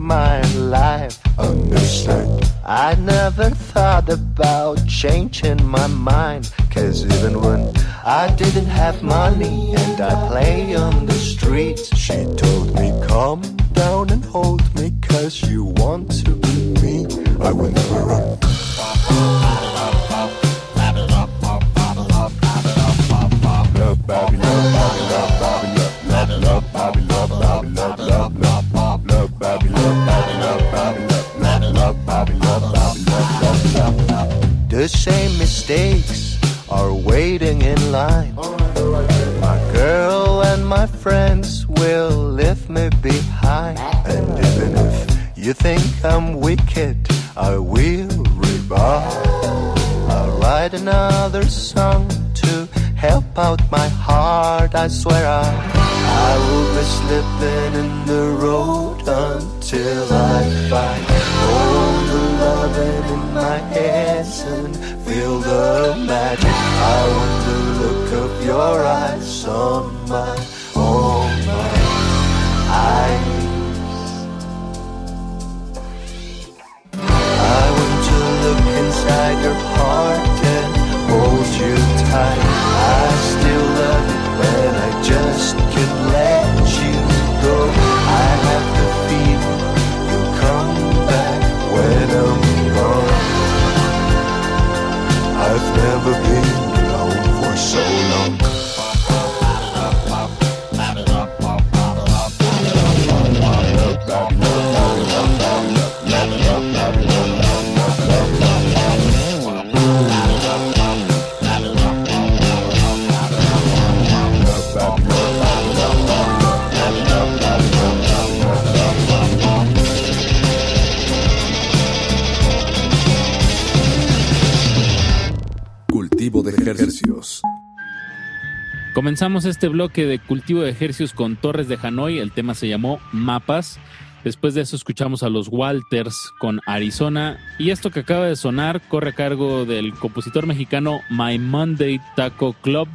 [129.48, 132.20] este bloque de cultivo de ejercicios con Torres de Hanoi.
[132.20, 133.80] El tema se llamó Mapas.
[134.24, 137.38] Después de eso escuchamos a los Walters con Arizona.
[137.60, 142.54] Y esto que acaba de sonar corre a cargo del compositor mexicano My Monday Taco
[142.54, 142.88] Club.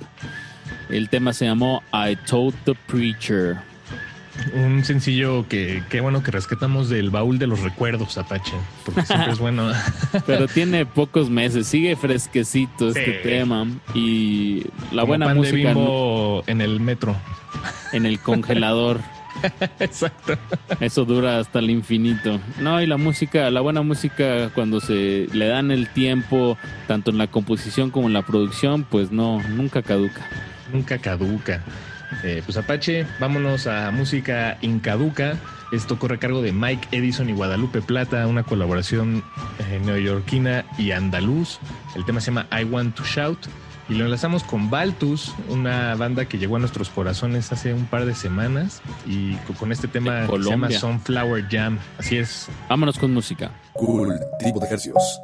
[0.89, 3.57] El tema se llamó I Told the Preacher.
[4.55, 8.55] Un sencillo que, qué bueno que rescatamos del baúl de los recuerdos, Apache,
[9.07, 9.71] siempre es bueno.
[10.27, 13.19] Pero tiene pocos meses, sigue fresquecito este Sí.
[13.23, 14.63] tema y
[14.93, 17.17] la Como buena pan de música Bimbo en el metro.
[17.93, 19.01] en el congelador.
[19.81, 20.35] Exacto.
[20.81, 22.39] Eso dura hasta el infinito.
[22.61, 27.19] No, y la música, la buena música cuando se le dan el tiempo, tanto en
[27.19, 30.21] la composición como en la producción, pues no, nunca caduca.
[30.73, 31.63] Nunca caduca.
[32.25, 35.37] Eh, pues Apache, vámonos a música incaduca.
[35.73, 39.25] Esto corre a cargo de Mike Edison y Guadalupe Plata, una colaboración
[39.59, 41.59] eh, neoyorquina y andaluz.
[41.97, 43.39] El tema se llama I Want to Shout.
[43.89, 48.05] Y lo enlazamos con Baltus, una banda que llegó a nuestros corazones hace un par
[48.07, 48.81] de semanas.
[49.07, 50.71] Y co- con este tema que se llama.
[50.71, 51.79] Sunflower Jam.
[51.99, 52.49] Así es.
[52.69, 53.51] Vámonos con música.
[53.73, 55.21] Cultivo de ejercicios.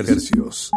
[0.00, 0.70] Ejercicios.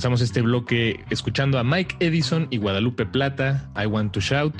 [0.00, 4.54] Comenzamos este bloque escuchando a Mike Edison y Guadalupe Plata, I Want to Shout.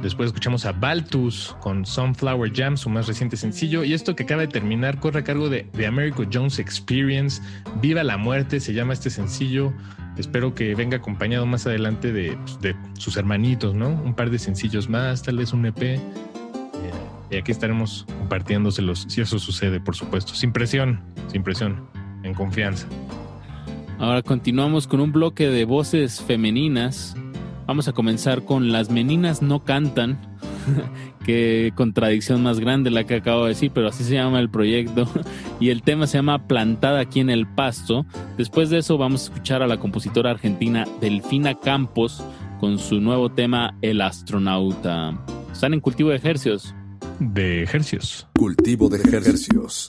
[0.00, 3.84] Después escuchamos a Baltus con Sunflower Jam, su más reciente sencillo.
[3.84, 7.42] Y esto que acaba de terminar corre a cargo de The American Jones Experience.
[7.82, 9.70] Viva la muerte se llama este sencillo.
[10.16, 13.90] Espero que venga acompañado más adelante de, pues, de sus hermanitos, ¿no?
[13.90, 15.82] Un par de sencillos más, tal vez un EP.
[15.82, 16.00] Eh,
[17.30, 20.34] y aquí estaremos compartiéndoselos, si eso sucede, por supuesto.
[20.34, 21.86] Sin presión, sin presión,
[22.22, 22.88] en confianza.
[24.04, 27.16] Ahora continuamos con un bloque de voces femeninas.
[27.66, 30.18] Vamos a comenzar con Las Meninas no cantan.
[31.24, 35.08] Qué contradicción más grande la que acabo de decir, pero así se llama el proyecto.
[35.58, 38.04] Y el tema se llama Plantada aquí en el pasto.
[38.36, 42.22] Después de eso vamos a escuchar a la compositora argentina Delfina Campos
[42.60, 45.18] con su nuevo tema El astronauta.
[45.50, 46.74] Están en cultivo de ejercicios.
[47.20, 48.28] De ejercicios.
[48.34, 49.88] Cultivo de ejercicios.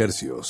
[0.00, 0.40] Cultivo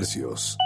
[0.00, 0.56] Hercios.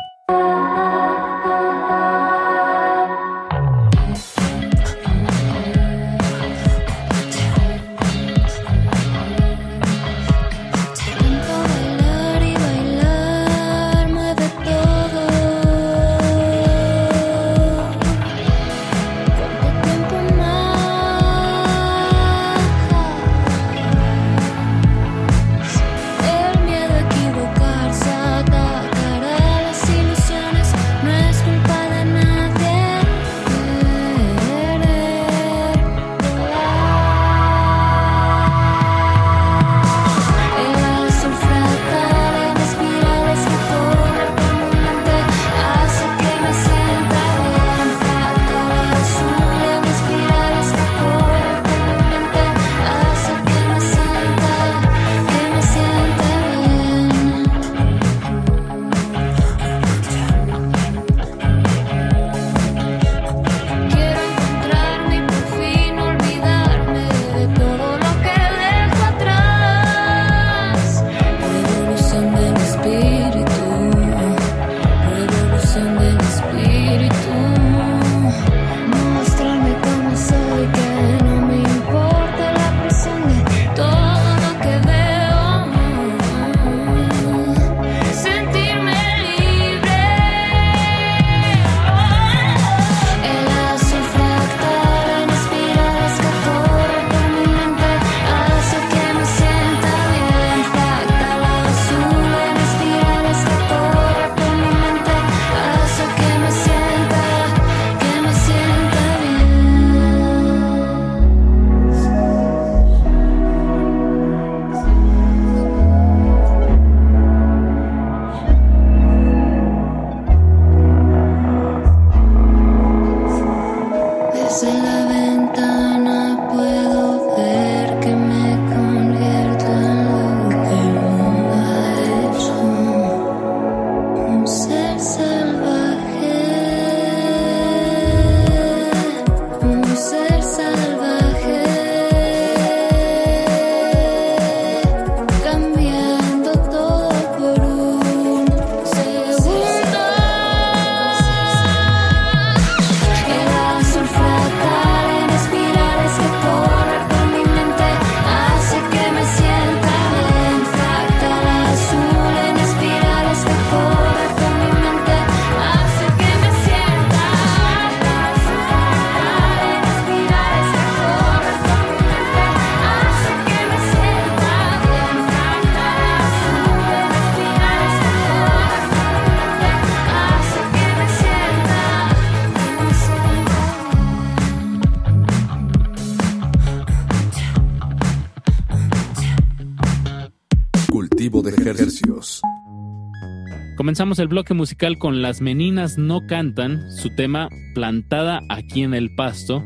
[193.84, 199.14] Comenzamos el bloque musical con Las Meninas No Cantan, su tema Plantada aquí en el
[199.14, 199.62] pasto.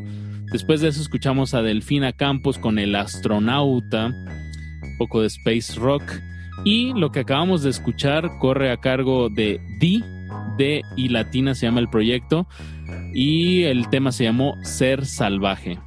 [0.50, 6.02] Después de eso escuchamos a Delfina Campos con El Astronauta, un poco de Space Rock.
[6.64, 10.02] Y lo que acabamos de escuchar corre a cargo de D,
[10.58, 12.48] D y Latina se llama el proyecto.
[13.14, 15.78] Y el tema se llamó Ser Salvaje.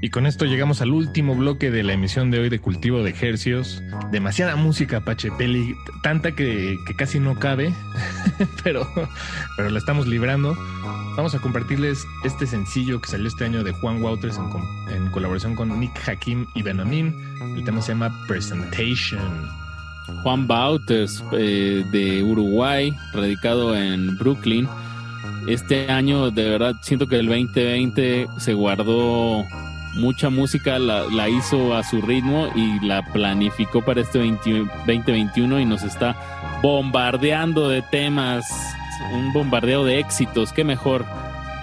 [0.00, 3.14] Y con esto llegamos al último bloque de la emisión de hoy de Cultivo de
[3.20, 3.82] Hercios.
[4.12, 5.74] Demasiada música, Pachepeli,
[6.08, 7.74] tanta que, casi no cabe,
[8.64, 8.90] pero,
[9.58, 10.56] pero la estamos librando.
[11.18, 14.40] Vamos a compartirles este sencillo que salió este año de Juan Wouters
[14.88, 17.14] en, colaboración con Nick Hakim y Benamin.
[17.58, 19.50] El tema se llama Presentation.
[20.22, 24.66] Juan Bautes eh, de Uruguay, radicado en Brooklyn.
[25.46, 29.44] Este año, de verdad, siento que el 2020 se guardó
[29.98, 34.50] mucha música, la, hizo a su ritmo y la planificó para este 20
[34.86, 36.16] 2021 y nos está
[36.62, 38.46] bombardeando de temas,
[39.12, 40.52] un bombardeo de éxitos.
[40.52, 41.04] Qué mejor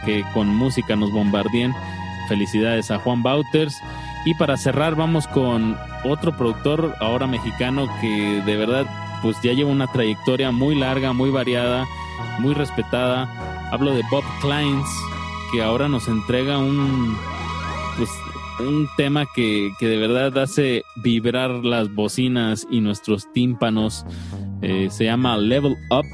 [0.06, 1.74] que con música nos bombardeen.
[2.28, 3.82] Felicidades a Juan Bauters.
[4.26, 8.86] Y para cerrar, vamos con otro productor ahora mexicano que de verdad
[9.22, 11.86] pues ya lleva una trayectoria muy larga, muy variada,
[12.40, 13.30] muy respetada.
[13.72, 14.88] Hablo de Bob Kleins,
[15.52, 17.18] que ahora nos entrega un
[17.97, 18.09] pues
[18.59, 24.05] un tema que, que de verdad hace vibrar las bocinas y nuestros tímpanos.
[24.61, 26.05] Eh, se llama Level Up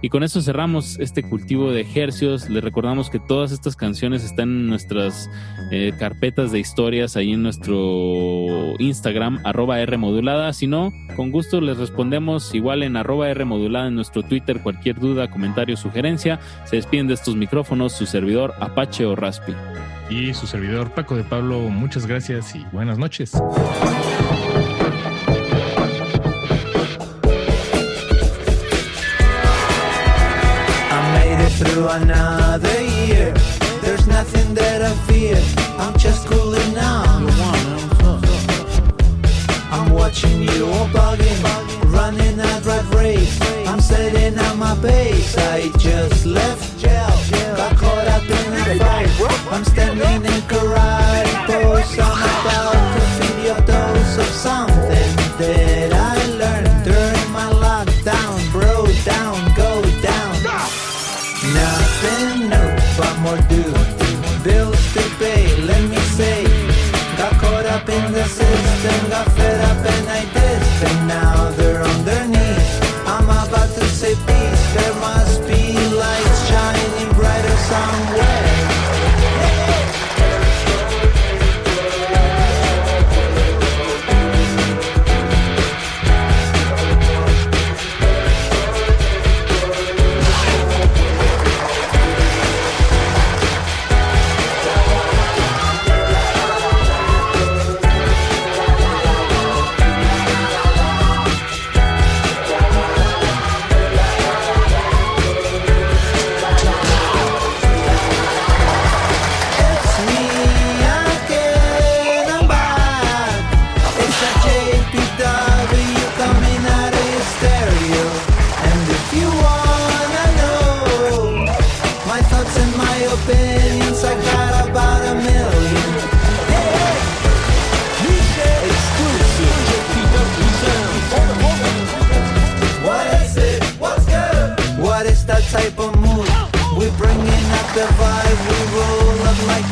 [0.00, 2.48] Y con eso cerramos este cultivo de ejercios.
[2.48, 5.28] Les recordamos que todas estas canciones están en nuestras
[5.72, 10.52] eh, carpetas de historias ahí en nuestro Instagram, arroba R modulada.
[10.52, 14.62] Si no, con gusto les respondemos igual en arroba R modulada en nuestro Twitter.
[14.62, 16.38] Cualquier duda, comentario, sugerencia.
[16.64, 19.52] Se despiden de estos micrófonos su servidor Apache o Raspi.
[20.10, 23.32] Y su servidor Paco de Pablo, muchas gracias y buenas noches.
[31.58, 33.34] Through another year.
[33.82, 35.36] There's nothing that I fear.
[35.76, 37.02] I'm just cooling now.
[39.72, 41.42] I'm watching you all bugging,
[41.92, 43.40] running a drive race.
[43.66, 45.36] I'm setting up my base.
[45.36, 47.07] I just left jail,
[48.30, 49.08] up in a fight.
[49.50, 51.98] I'm standing in karate pose.
[51.98, 58.52] I'm about to feed your dose of something that I learned during my lockdown.
[58.52, 60.34] Bro, down, go down.
[61.54, 63.74] Nothing new, but more due.
[64.44, 66.44] Bills to pay, let me say.
[67.16, 69.27] Got caught up in the system, got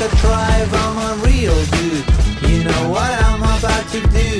[0.07, 0.69] a tribe.
[0.73, 2.05] I'm a real dude.
[2.49, 4.31] You know what I'm about to do?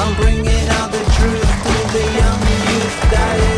[0.00, 2.40] I'm bringing out the truth to the young
[2.70, 3.51] youth that is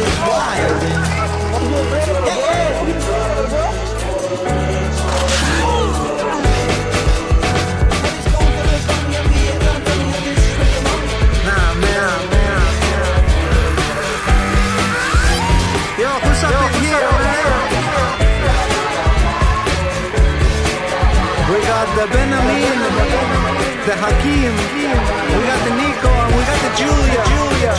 [24.05, 27.21] Hakeem, we got the Nico, and we got the Julia.
[27.33, 27.73] Julia.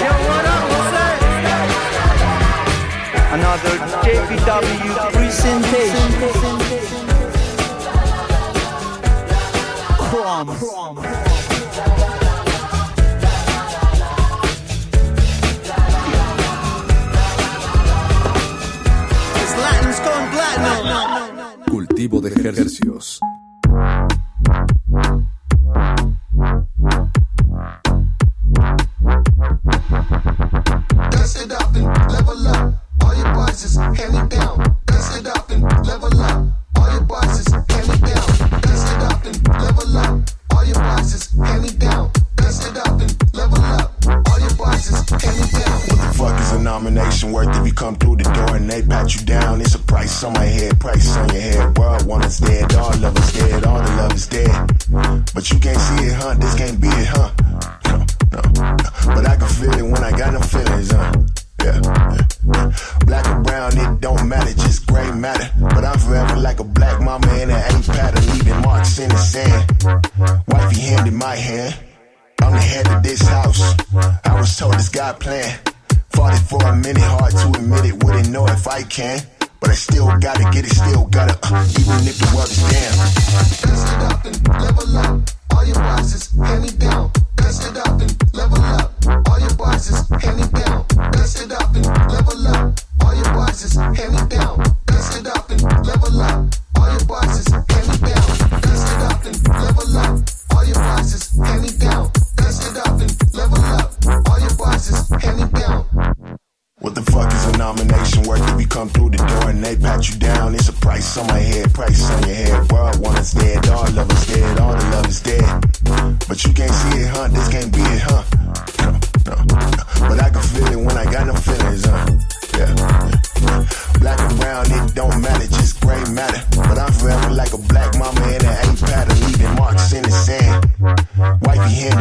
[0.00, 0.64] Yo, what up?
[0.72, 0.88] What's?
[3.36, 3.74] Another
[4.04, 6.08] JPW presentation.
[9.98, 10.64] Crumbs.
[21.70, 23.20] Cultivo de ejercicios.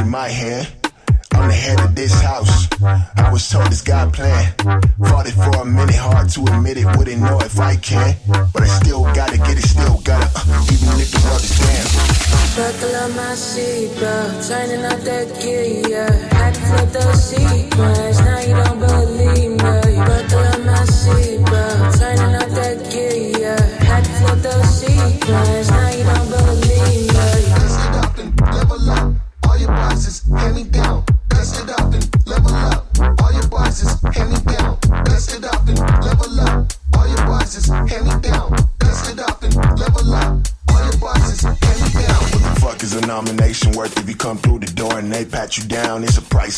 [0.07, 0.67] in my hand.
[1.33, 2.67] I'm the head of this house.
[2.81, 4.53] I was told this God's plan.
[5.09, 6.85] Fought it for a minute, hard to admit it.
[6.97, 8.15] Wouldn't know if I can,
[8.53, 11.87] but I still gotta get it, still gotta, uh, even if the world is damn.
[12.57, 16.09] Buckle up my seatbelt, turning up that gear.
[16.39, 19.95] Had to flip the sequence, now you don't believe me.
[20.07, 23.59] Buckle up my seatbelt, turning up that gear.
[23.89, 25.86] Had to flip the sequence, now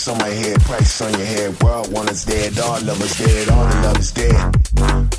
[0.10, 1.62] on my head, price on your head.
[1.62, 4.36] World one is dead, all love is dead, all the love is dead.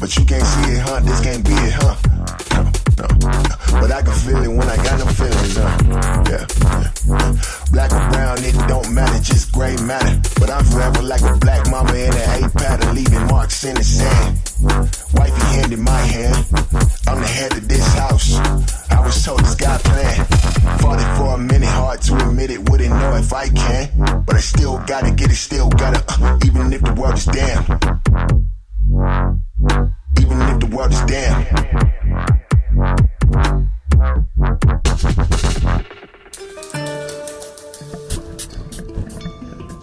[0.00, 1.00] But you can't see it, huh?
[1.00, 1.96] This can't be it, huh?
[2.54, 2.62] No,
[2.98, 3.80] no, no.
[3.80, 5.78] But I can feel it when I got no feelings, huh?
[6.28, 6.46] Yeah,
[6.82, 6.99] yeah.
[7.72, 10.20] Black or brown, it don't matter, just gray matter.
[10.38, 13.84] But I'm forever like a black mama in an eight pattern, leaving marks in the
[13.84, 14.38] sand.
[15.14, 16.46] Wifey hand in my hand,
[17.08, 18.38] I'm the head of this house.
[18.90, 20.24] I was told this God plan.
[20.78, 24.24] Fought it for a minute, hard to admit it, wouldn't know if I can.
[24.24, 27.62] But I still gotta get it, still gotta, uh, even if the world is damn.
[30.20, 31.59] Even if the world is damn.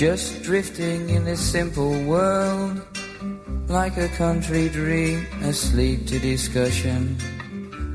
[0.00, 2.80] Just drifting in this simple world,
[3.68, 7.18] like a country dream asleep to discussion.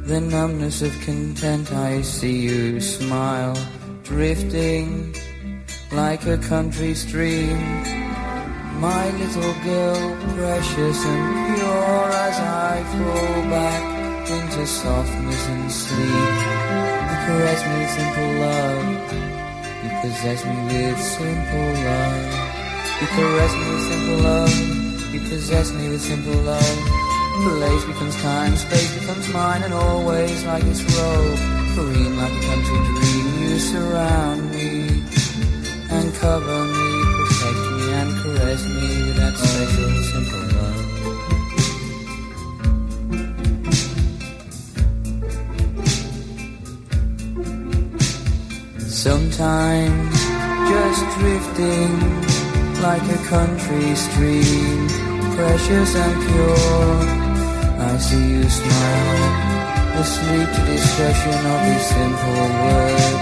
[0.06, 3.58] The numbness of content, I see you smile,
[4.04, 5.16] drifting
[5.92, 7.58] like a country stream.
[8.80, 16.36] My little girl, precious and pure as I fall back into softness and sleep.
[17.10, 19.35] You caress me simple love.
[20.06, 22.26] Possess me with simple love.
[23.02, 25.14] You caress me with simple love.
[25.14, 26.78] You possess me with simple love.
[27.42, 31.40] Place becomes time, space becomes mine, and always like this robe,
[31.74, 33.50] green like a country dream.
[33.50, 35.04] You surround me
[35.90, 40.45] and cover me, protect me and caress me with that special simple
[49.36, 50.16] Sometimes
[50.70, 51.92] just drifting
[52.82, 54.88] like a country stream,
[55.36, 56.96] precious and pure.
[57.84, 63.20] I see you smile, asleep to discussion of this simple word.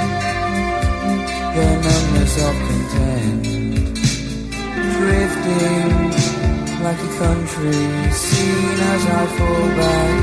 [1.55, 3.43] The numbness of content,
[4.93, 5.93] drifting
[6.85, 7.81] like a country
[8.13, 10.21] scene as I fall back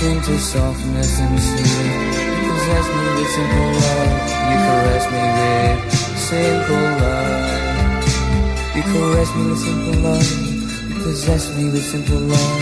[0.00, 2.17] into softness and sleep.
[2.68, 4.12] You possess me with simple love.
[4.48, 5.80] You caress me with
[6.20, 7.56] simple love.
[8.76, 10.28] You caress me with simple love.
[10.90, 12.60] You possess me with simple love.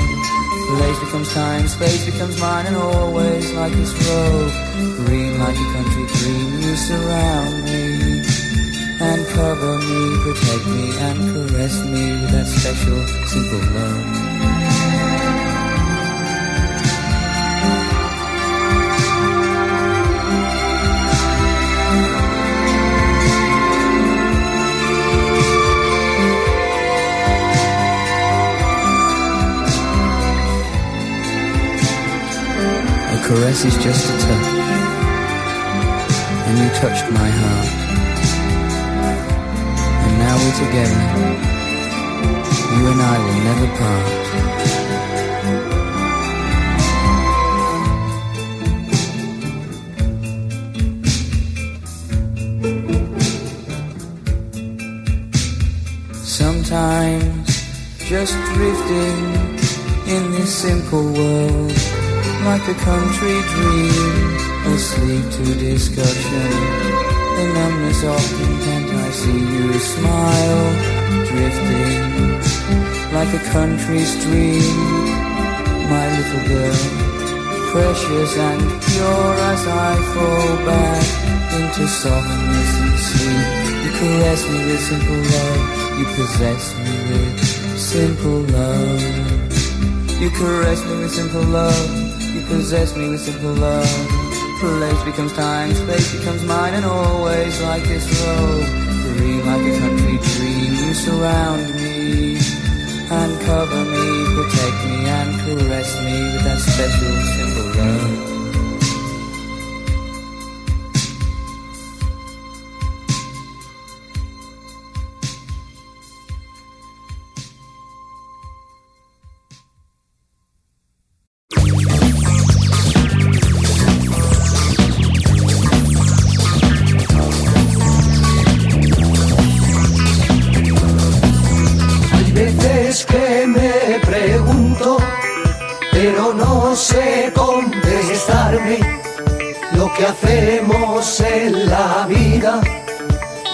[0.78, 4.52] Place becomes time, space becomes mine, and always like this road.
[5.06, 8.22] Green like a country dream, you surround me
[9.00, 14.25] and cover me, protect me, and caress me with that special, simple love.
[33.26, 34.48] Caress is just a touch,
[36.46, 37.70] and you touched my heart.
[40.04, 41.04] And now we're together.
[42.76, 44.06] You and I will never part.
[56.22, 57.48] Sometimes
[58.08, 59.18] just drifting
[60.14, 61.72] in this simple world
[62.46, 64.22] like a country dream,
[64.72, 66.50] asleep to discussion.
[67.36, 70.64] The numbness of content, I see you smile,
[71.26, 72.06] drifting
[73.16, 74.62] like a country stream,
[75.90, 76.82] my little girl,
[77.72, 81.06] precious and pure as I fall back
[81.58, 83.48] into softness and sleep.
[83.82, 85.62] You caress me with simple love,
[85.98, 89.26] you possess me with simple love.
[90.20, 92.05] You caress me with simple love,
[92.48, 93.86] possess me with simple love.
[94.60, 98.64] Place becomes time, space becomes mine, and always like this road.
[99.16, 102.38] Green like a country dream, you surround me
[103.10, 104.06] and cover me,
[104.36, 108.35] protect me and caress me with that special simple love.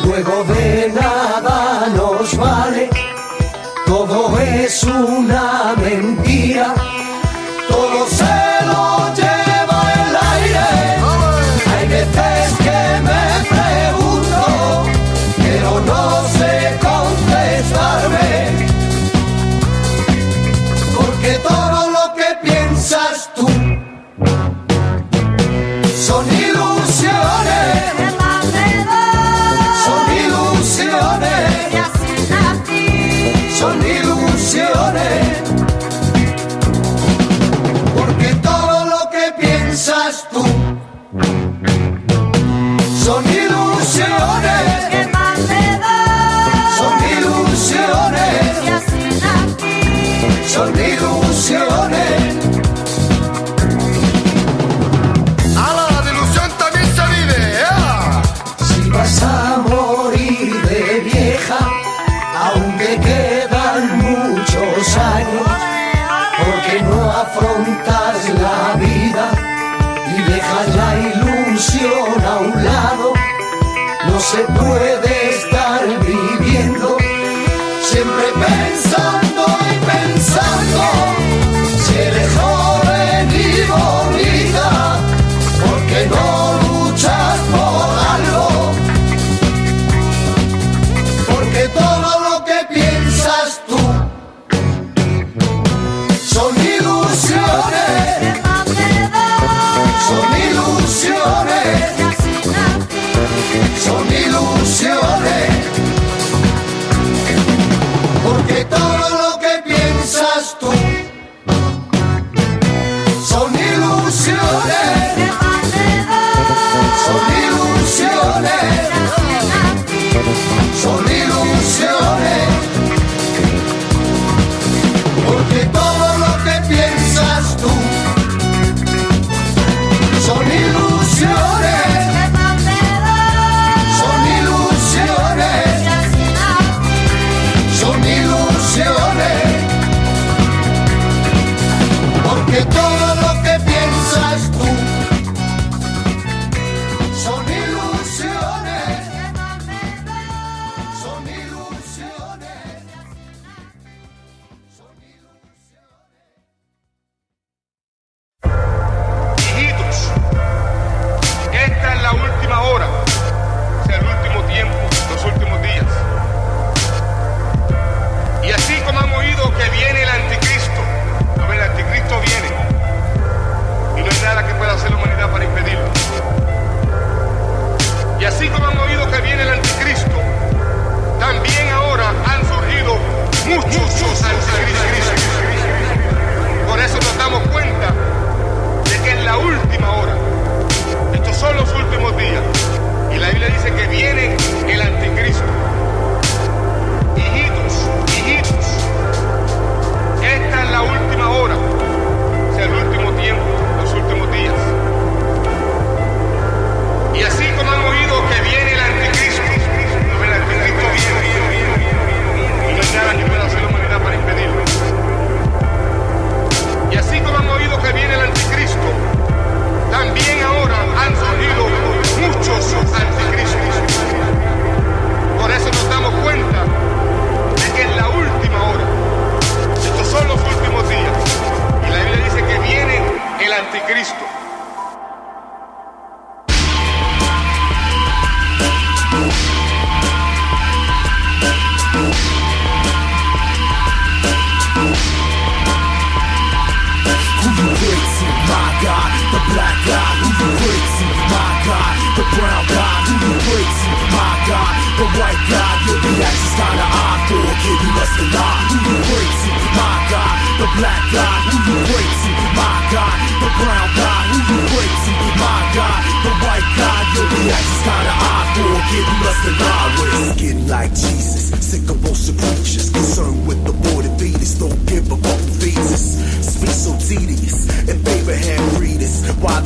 [0.04, 0.91] Luego de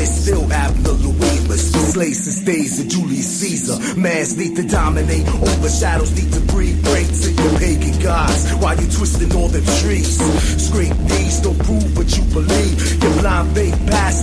[0.07, 1.75] still abnormalimas.
[1.93, 3.99] Slaves since days of Julius Caesar.
[3.99, 6.83] Mans need to dominate, overshadows need to breathe.
[6.85, 10.19] Pray to your pagan gods while you twisting all them trees.
[10.67, 13.03] Scrape knees, don't prove what you believe.
[13.03, 13.77] Your blind faith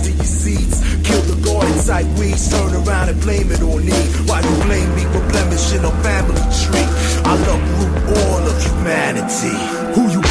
[0.04, 0.80] to your seeds.
[1.04, 3.98] Kill the garden type weeds, turn around and blame it on me.
[4.28, 6.88] Why you blame me for blemishing a family tree?
[7.24, 9.56] I love root all of humanity.
[9.94, 10.22] Who you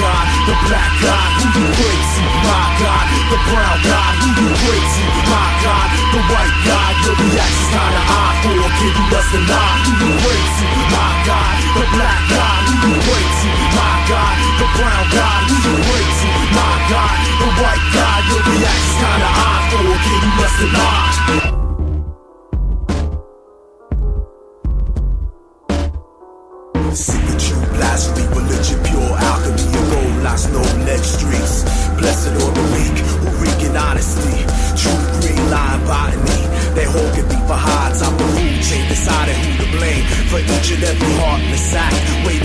[0.00, 0.24] God?
[0.48, 3.04] The black God, who you to, my God?
[3.28, 5.88] The brown God, who you to, my God?
[6.10, 9.76] The white God, your reaction's kinda odd for a kid who doesn't lie.
[9.84, 10.12] Who you
[10.56, 11.52] to, my God?
[11.76, 14.34] The black God, who you to, my God?
[14.60, 17.16] The brown God, who you to, my God?
[17.40, 21.59] The white God, your reaction's kinda odd for a kid who doesn't
[31.04, 31.64] streets.
[31.98, 34.44] Blessed are the weak who reek in honesty.
[34.76, 36.42] True green line botany.
[36.74, 40.70] They hogging me for high top of food chain, deciding who to blame for each
[40.70, 41.98] and every heartless act.
[42.26, 42.40] Way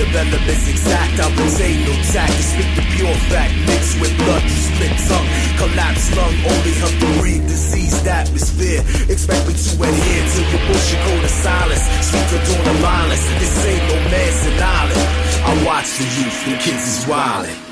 [0.56, 2.34] is exact, I say no tact.
[2.34, 6.96] To speak the pure fact, mixed with blood, you split tongue, collapse lung, only help
[7.02, 8.82] to breathe diseased atmosphere.
[9.10, 11.86] Expect me to adhere to your bullshit code of silence.
[12.08, 15.04] Sweet to dawn of violence, this ain't no man's island.
[15.46, 17.65] I watch the youth, the kids is wildin'.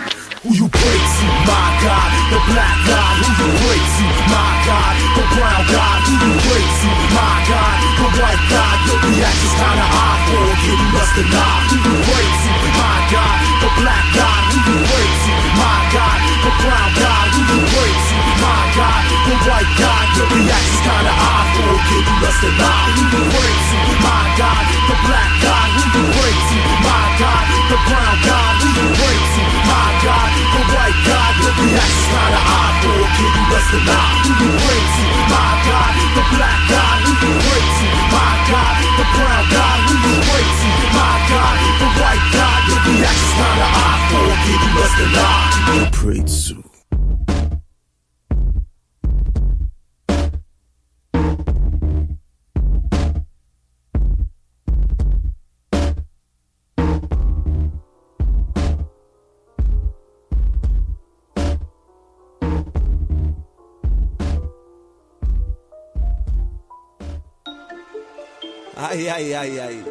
[0.44, 2.10] Who you pray to, my God?
[2.28, 4.94] The black God, who you pray to, my God?
[5.16, 7.76] The brown God, who you pray to, my God?
[7.96, 11.16] The white God, your reaction's kinda odd for a kid who must.
[11.16, 13.38] Who you pray to, my God?
[13.64, 15.34] The black God, who you pray to,
[15.64, 16.20] my God?
[16.44, 19.02] The brown God, who you pray to, my God?
[19.24, 22.44] The white God, your reaction's kinda odd for a kid who must.
[22.44, 24.64] Who you pray to, my God?
[24.92, 27.44] The black God, who you pray to, my God?
[27.72, 29.43] The brown God, who you pray to,
[31.64, 34.14] that's not an eye for a kid who doesn't lie.
[34.28, 36.98] You crazy, my God, the black God.
[37.08, 39.80] You crazy, my God, the brown God.
[39.88, 42.62] You crazy, my God, the white God.
[43.00, 45.44] That's not an eye for a kid who doesn't lie.
[45.72, 46.73] You pray to.
[68.86, 69.86] Ay, ay, ay, ay.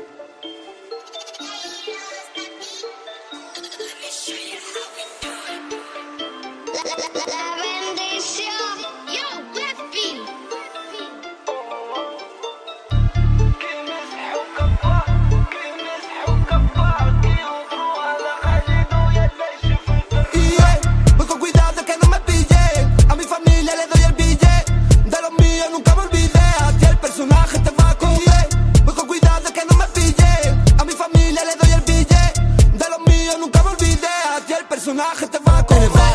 [6.75, 7.42] La bendición.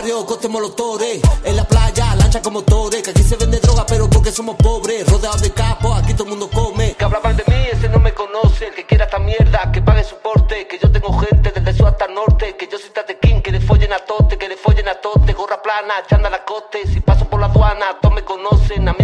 [0.08, 1.22] Barrio, molotores.
[1.44, 3.04] En la playa, lancha con motores.
[3.04, 6.30] Que aquí se vende droga, pero porque somos pobres, rodeados de capos, aquí todo el
[6.32, 6.96] mundo come.
[6.96, 8.68] Que hablaban de mí, ese no me conoce.
[8.68, 10.68] El que quiera esta mierda, que pague su porte.
[10.68, 12.56] Que yo tengo gente desde sur hasta norte.
[12.56, 15.34] Que yo soy tatequín, que le follen a tote, que le follen a tote.
[15.34, 16.88] Gorra plana, chanda la coste.
[16.88, 18.88] Si paso por la aduana, todos me conocen.
[18.88, 19.04] A mí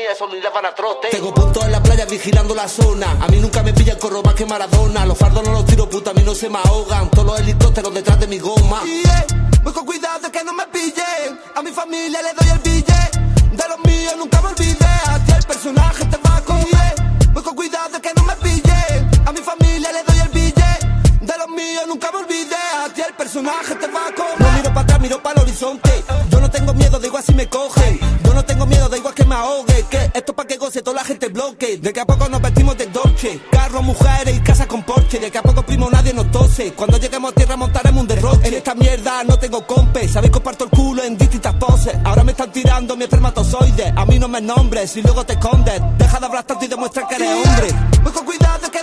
[0.00, 1.08] Mía, solo irá van a trote.
[1.10, 3.18] Tengo puntos en la playa vigilando la zona.
[3.20, 5.04] A mí nunca me pillan, corro más que Maradona.
[5.04, 7.10] Los fardos no los tiro, puta, a mí no se me ahogan.
[7.10, 8.82] Todos los helicópteros detrás de mi goma.
[8.82, 9.26] Yeah,
[9.62, 11.38] voy con cuidado de que no me pillen.
[11.54, 13.10] A mi familia le doy el billete.
[13.52, 14.86] De los míos nunca me olvidé.
[14.86, 16.94] A ti el personaje te va a comer.
[17.34, 19.10] Voy con cuidado de que no me pillen.
[19.26, 20.78] A mi familia le doy el billete.
[21.20, 22.56] De los míos nunca me olvidé.
[22.84, 24.40] A ti el personaje te va a comer.
[24.40, 26.04] No miro para atrás, miro para el horizonte.
[26.30, 28.00] Yo no tengo miedo, da igual si me cogen.
[28.24, 29.69] Yo no tengo miedo, da igual que me ahogue.
[29.90, 31.78] Que esto pa' que goce toda la gente bloque.
[31.78, 33.40] De que a poco nos vestimos de dolce.
[33.50, 35.18] Carro, mujeres y casa con porche.
[35.18, 36.72] De que a poco primo nadie nos tose.
[36.74, 38.48] Cuando lleguemos a tierra montaremos un derroche.
[38.48, 40.06] En esta mierda no tengo compe.
[40.08, 41.96] Sabéis que parto el culo en distintas poses.
[42.04, 43.92] Ahora me están tirando mi espermatozoide.
[43.96, 45.82] A mí no me nombres y luego te escondes.
[45.98, 47.68] Deja de hablar tanto y demuestra que eres hombre.
[48.04, 48.79] Voy con cuidado que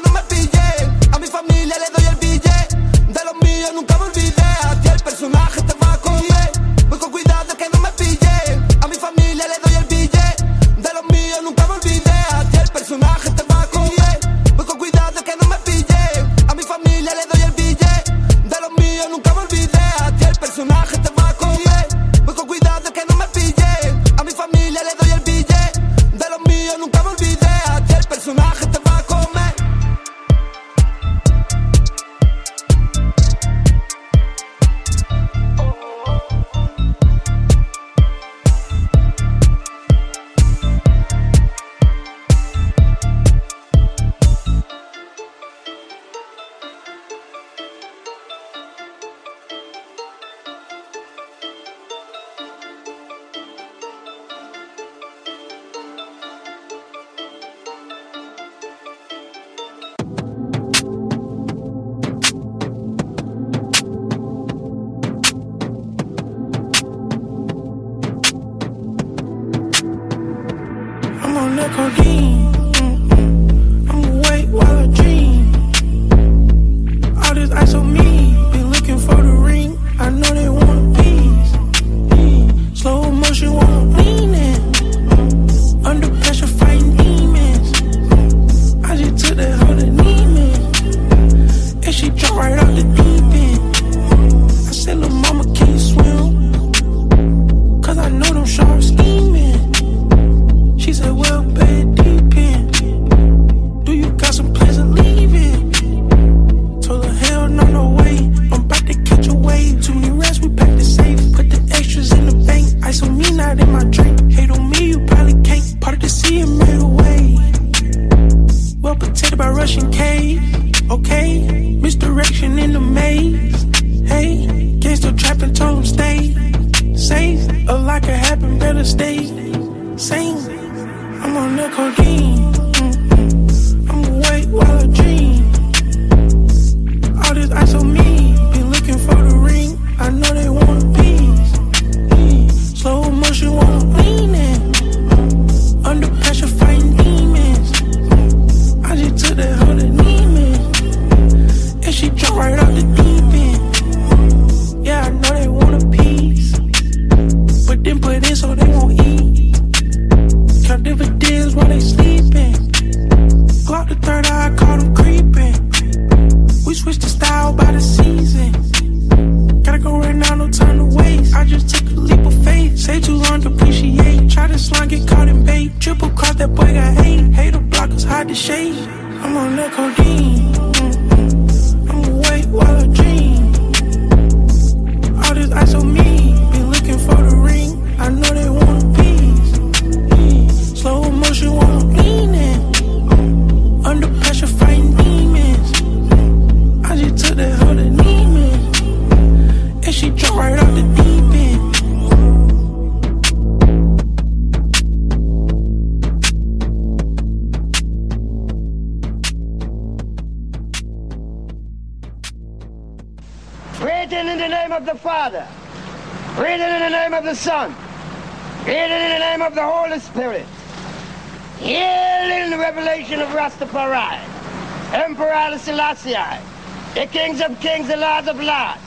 [228.27, 228.77] the blood.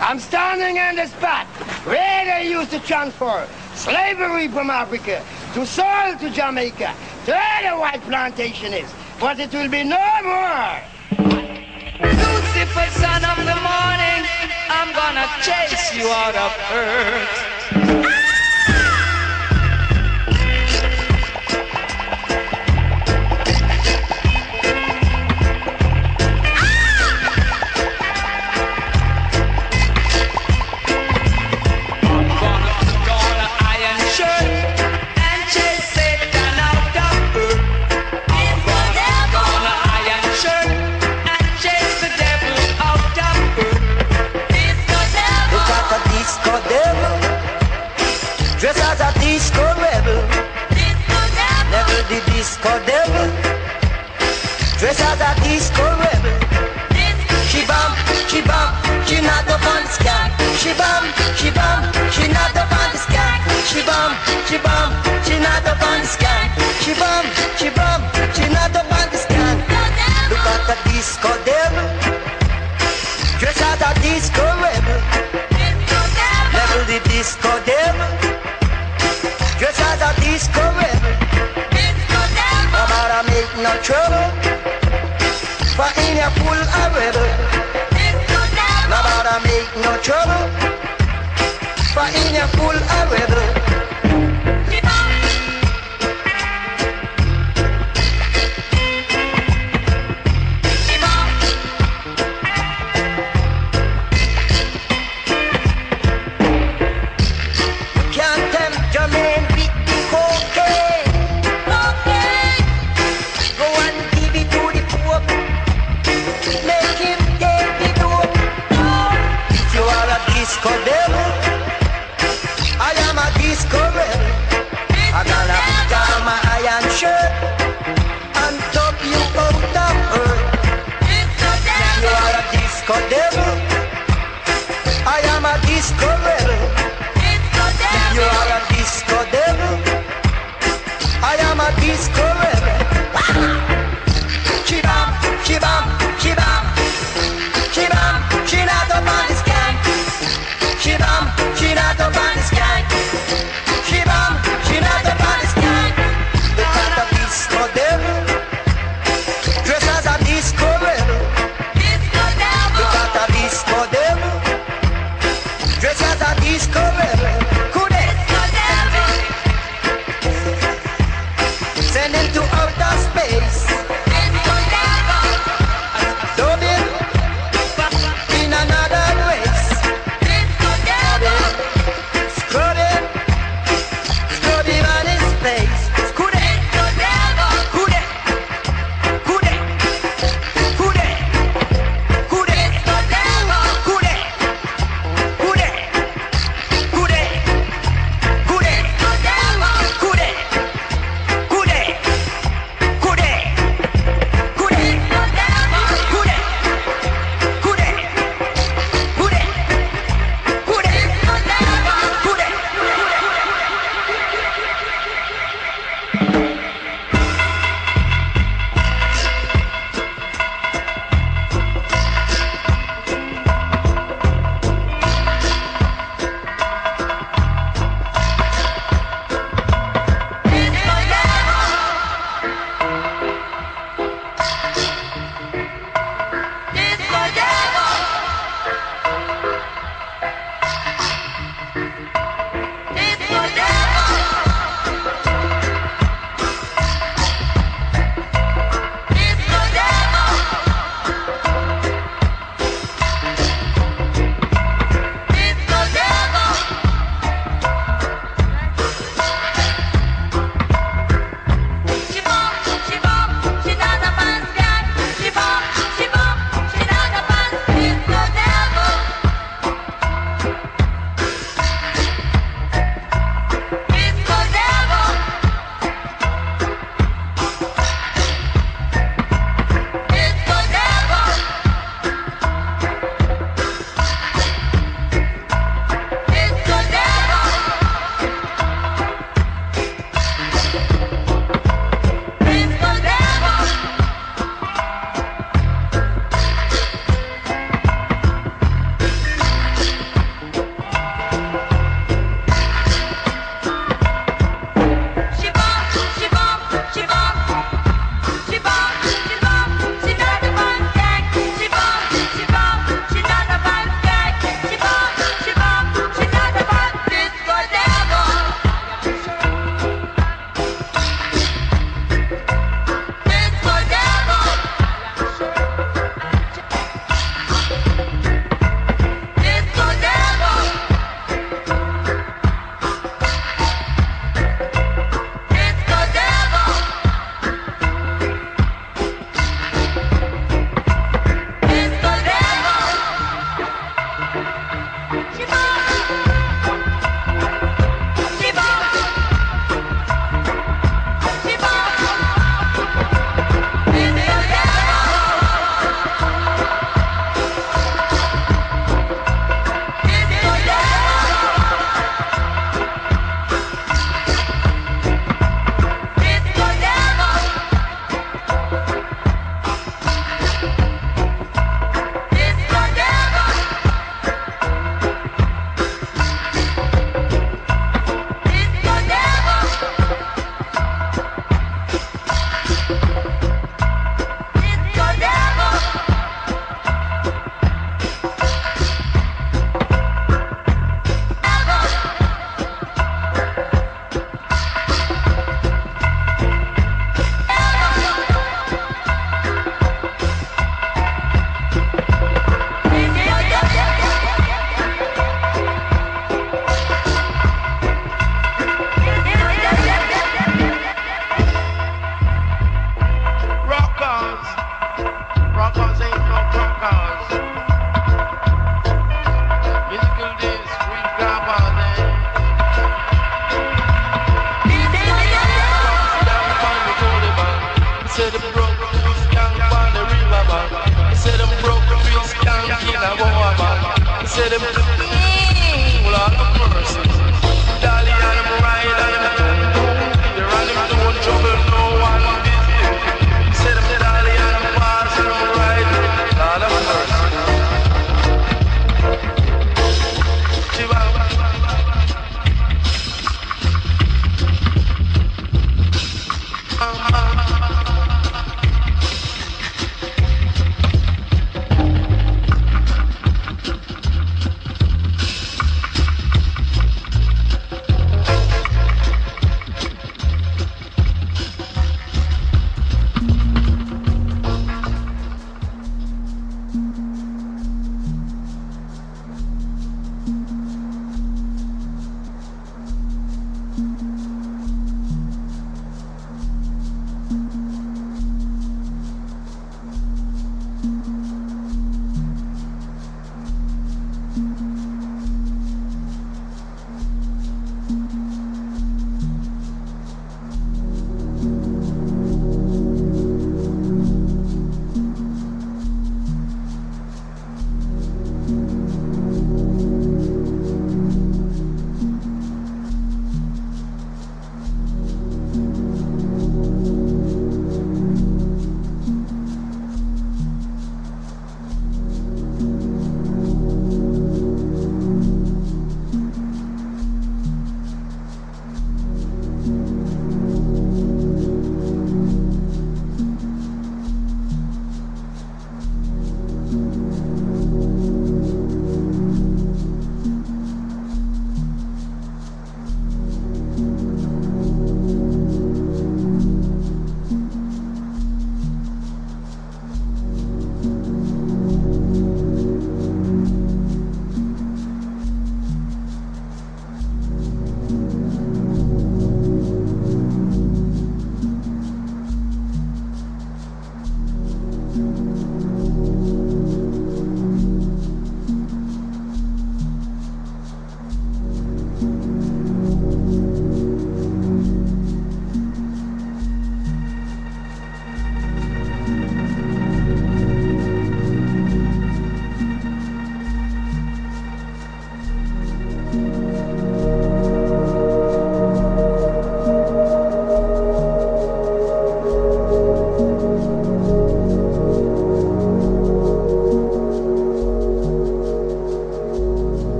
[0.00, 1.46] I'm standing on the spot
[1.86, 6.92] where they used to transfer slavery from Africa to soil to Jamaica,
[7.26, 8.92] to where the white plantation is.
[9.20, 10.74] But it will be no more.
[12.02, 14.22] Lucifer, son of the morning,
[14.68, 17.49] I'm gonna chase you out of earth.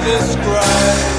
[0.00, 1.13] describe